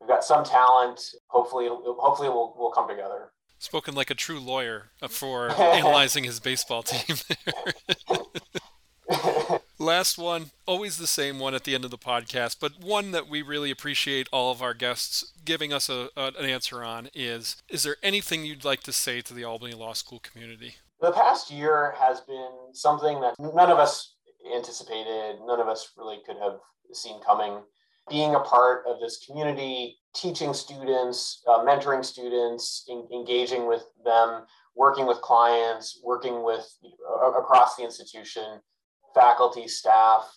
we've 0.01 0.09
got 0.09 0.25
some 0.25 0.45
talent. 0.45 1.01
Hopefully, 1.29 1.69
hopefully 1.69 2.29
we'll 2.29 2.55
we'll 2.57 2.73
come 2.73 2.89
together. 2.89 3.33
Spoken 3.59 3.95
like 3.95 4.11
a 4.11 4.15
true 4.15 4.41
lawyer 4.41 4.91
for 5.09 5.51
analyzing 5.61 6.25
his 6.25 6.41
baseball 6.41 6.83
team. 6.83 7.17
Last 9.83 10.17
one, 10.17 10.53
always 10.65 10.97
the 10.97 11.09
same 11.09 11.41
one 11.41 11.57
at 11.57 11.65
the 11.65 11.75
end 11.75 11.85
of 11.85 11.91
the 11.91 11.99
podcast, 11.99 12.59
but 12.61 12.81
one 12.81 13.11
that 13.11 13.29
we 13.29 13.43
really 13.43 13.73
appreciate 13.73 14.29
all 14.31 14.53
of 14.53 14.63
our 14.63 14.75
guests 14.75 15.33
giving 15.45 15.73
us 15.73 15.89
a, 15.89 16.09
a, 16.17 16.27
an 16.39 16.45
answer 16.45 16.85
on 16.85 17.09
is 17.15 17.57
Is 17.69 17.83
there 17.83 17.97
anything 18.01 18.45
you'd 18.45 18.65
like 18.65 18.85
to 18.85 18.93
say 18.93 19.21
to 19.23 19.35
the 19.35 19.43
Albany 19.43 19.75
Law 19.75 19.93
School 19.95 20.21
community? 20.21 20.77
The 21.01 21.11
past 21.11 21.51
year 21.51 21.97
has 21.99 22.21
been 22.21 22.53
something 22.73 23.21
that 23.23 23.35
none 23.41 23.73
of 23.73 23.81
us 23.81 24.15
anticipated, 24.55 25.41
none 25.45 25.59
of 25.59 25.67
us 25.67 25.91
really 25.99 26.19
could 26.25 26.37
have 26.41 26.61
seen 26.93 27.21
coming. 27.27 27.59
Being 28.09 28.37
a 28.37 28.41
part 28.41 28.85
of 28.87 29.01
this 29.01 29.27
community, 29.27 29.97
teaching 30.15 30.55
students, 30.55 31.43
uh, 31.49 31.65
mentoring 31.65 32.05
students, 32.05 32.85
in, 32.87 33.09
engaging 33.13 33.67
with 33.67 33.83
them, 34.05 34.45
working 34.77 35.09
with 35.09 35.21
clients, 35.23 36.01
working 36.05 36.45
with 36.45 36.73
uh, 37.21 37.33
across 37.33 37.75
the 37.75 37.83
institution 37.83 38.61
faculty, 39.15 39.69
staff, 39.69 40.31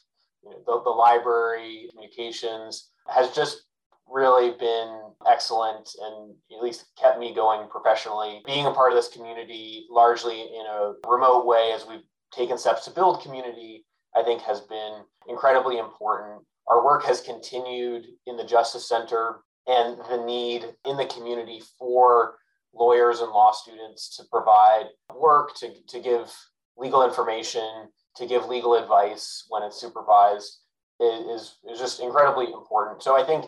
you 0.43 0.51
know, 0.51 0.57
the, 0.65 0.83
the 0.83 0.89
library, 0.89 1.87
communications 1.91 2.91
has 3.07 3.31
just 3.31 3.65
really 4.07 4.51
been 4.51 5.01
excellent 5.29 5.89
and 6.01 6.35
at 6.55 6.63
least 6.63 6.85
kept 6.97 7.19
me 7.19 7.33
going 7.33 7.67
professionally. 7.69 8.41
Being 8.45 8.65
a 8.65 8.71
part 8.71 8.91
of 8.91 8.97
this 8.97 9.09
community 9.09 9.87
largely 9.89 10.41
in 10.41 10.65
a 10.69 10.93
remote 11.07 11.45
way 11.45 11.71
as 11.73 11.85
we've 11.87 12.03
taken 12.31 12.57
steps 12.57 12.85
to 12.85 12.91
build 12.91 13.23
community, 13.23 13.85
I 14.15 14.23
think 14.23 14.41
has 14.41 14.61
been 14.61 15.01
incredibly 15.27 15.79
important. 15.79 16.43
Our 16.67 16.83
work 16.83 17.03
has 17.05 17.21
continued 17.21 18.05
in 18.27 18.37
the 18.37 18.45
Justice 18.45 18.87
Center 18.87 19.41
and 19.67 19.97
the 20.09 20.23
need 20.25 20.65
in 20.85 20.97
the 20.97 21.05
community 21.05 21.61
for 21.79 22.37
lawyers 22.73 23.21
and 23.21 23.31
law 23.31 23.51
students 23.51 24.15
to 24.17 24.23
provide 24.31 24.85
work, 25.15 25.55
to, 25.55 25.69
to 25.87 25.99
give 25.99 26.31
legal 26.77 27.03
information, 27.03 27.87
to 28.17 28.25
give 28.25 28.47
legal 28.47 28.75
advice 28.75 29.45
when 29.49 29.63
it's 29.63 29.79
supervised 29.79 30.59
is, 30.99 31.57
is 31.69 31.79
just 31.79 31.99
incredibly 31.99 32.51
important. 32.51 33.03
So 33.03 33.19
I 33.19 33.25
think 33.25 33.45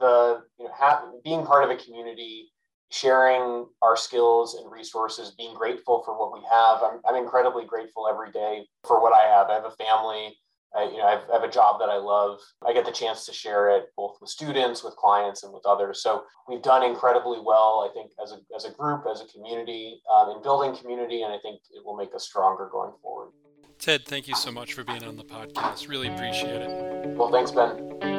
the 0.00 0.42
you 0.58 0.66
know 0.66 0.70
ha- 0.74 1.04
being 1.24 1.44
part 1.44 1.64
of 1.64 1.70
a 1.70 1.76
community 1.76 2.50
sharing 2.90 3.66
our 3.82 3.96
skills 3.96 4.54
and 4.54 4.70
resources 4.70 5.34
being 5.36 5.54
grateful 5.54 6.02
for 6.04 6.18
what 6.18 6.32
we 6.32 6.40
have 6.50 6.82
I'm, 6.82 7.00
I'm 7.06 7.22
incredibly 7.22 7.64
grateful 7.64 8.08
every 8.08 8.30
day 8.30 8.64
for 8.86 9.02
what 9.02 9.12
i 9.12 9.28
have 9.28 9.48
i 9.50 9.54
have 9.54 9.64
a 9.64 9.72
family 9.72 10.36
I, 10.76 10.84
you 10.84 10.98
know, 10.98 11.06
I 11.06 11.12
have, 11.12 11.24
I 11.30 11.32
have, 11.32 11.44
a 11.44 11.50
job 11.50 11.80
that 11.80 11.88
I 11.88 11.96
love. 11.96 12.40
I 12.66 12.74
get 12.74 12.84
the 12.84 12.92
chance 12.92 13.24
to 13.24 13.32
share 13.32 13.70
it 13.70 13.86
both 13.96 14.18
with 14.20 14.28
students, 14.28 14.84
with 14.84 14.96
clients, 14.96 15.42
and 15.42 15.50
with 15.50 15.64
others. 15.64 16.02
So 16.02 16.24
we've 16.46 16.60
done 16.60 16.82
incredibly 16.82 17.38
well, 17.42 17.88
I 17.88 17.94
think, 17.94 18.12
as 18.22 18.32
a, 18.32 18.40
as 18.54 18.66
a 18.66 18.76
group, 18.76 19.04
as 19.10 19.22
a 19.22 19.26
community, 19.32 20.02
um, 20.14 20.36
in 20.36 20.42
building 20.42 20.76
community, 20.76 21.22
and 21.22 21.32
I 21.32 21.38
think 21.38 21.62
it 21.70 21.82
will 21.82 21.96
make 21.96 22.14
us 22.14 22.24
stronger 22.24 22.68
going 22.70 22.92
forward. 23.00 23.30
Ted, 23.78 24.04
thank 24.04 24.26
you 24.26 24.34
so 24.34 24.50
much 24.50 24.74
for 24.74 24.82
being 24.84 25.04
on 25.04 25.16
the 25.16 25.24
podcast. 25.24 25.88
Really 25.88 26.08
appreciate 26.08 26.62
it. 26.62 27.08
Well, 27.16 27.30
thanks, 27.30 27.52
Ben. 27.52 28.17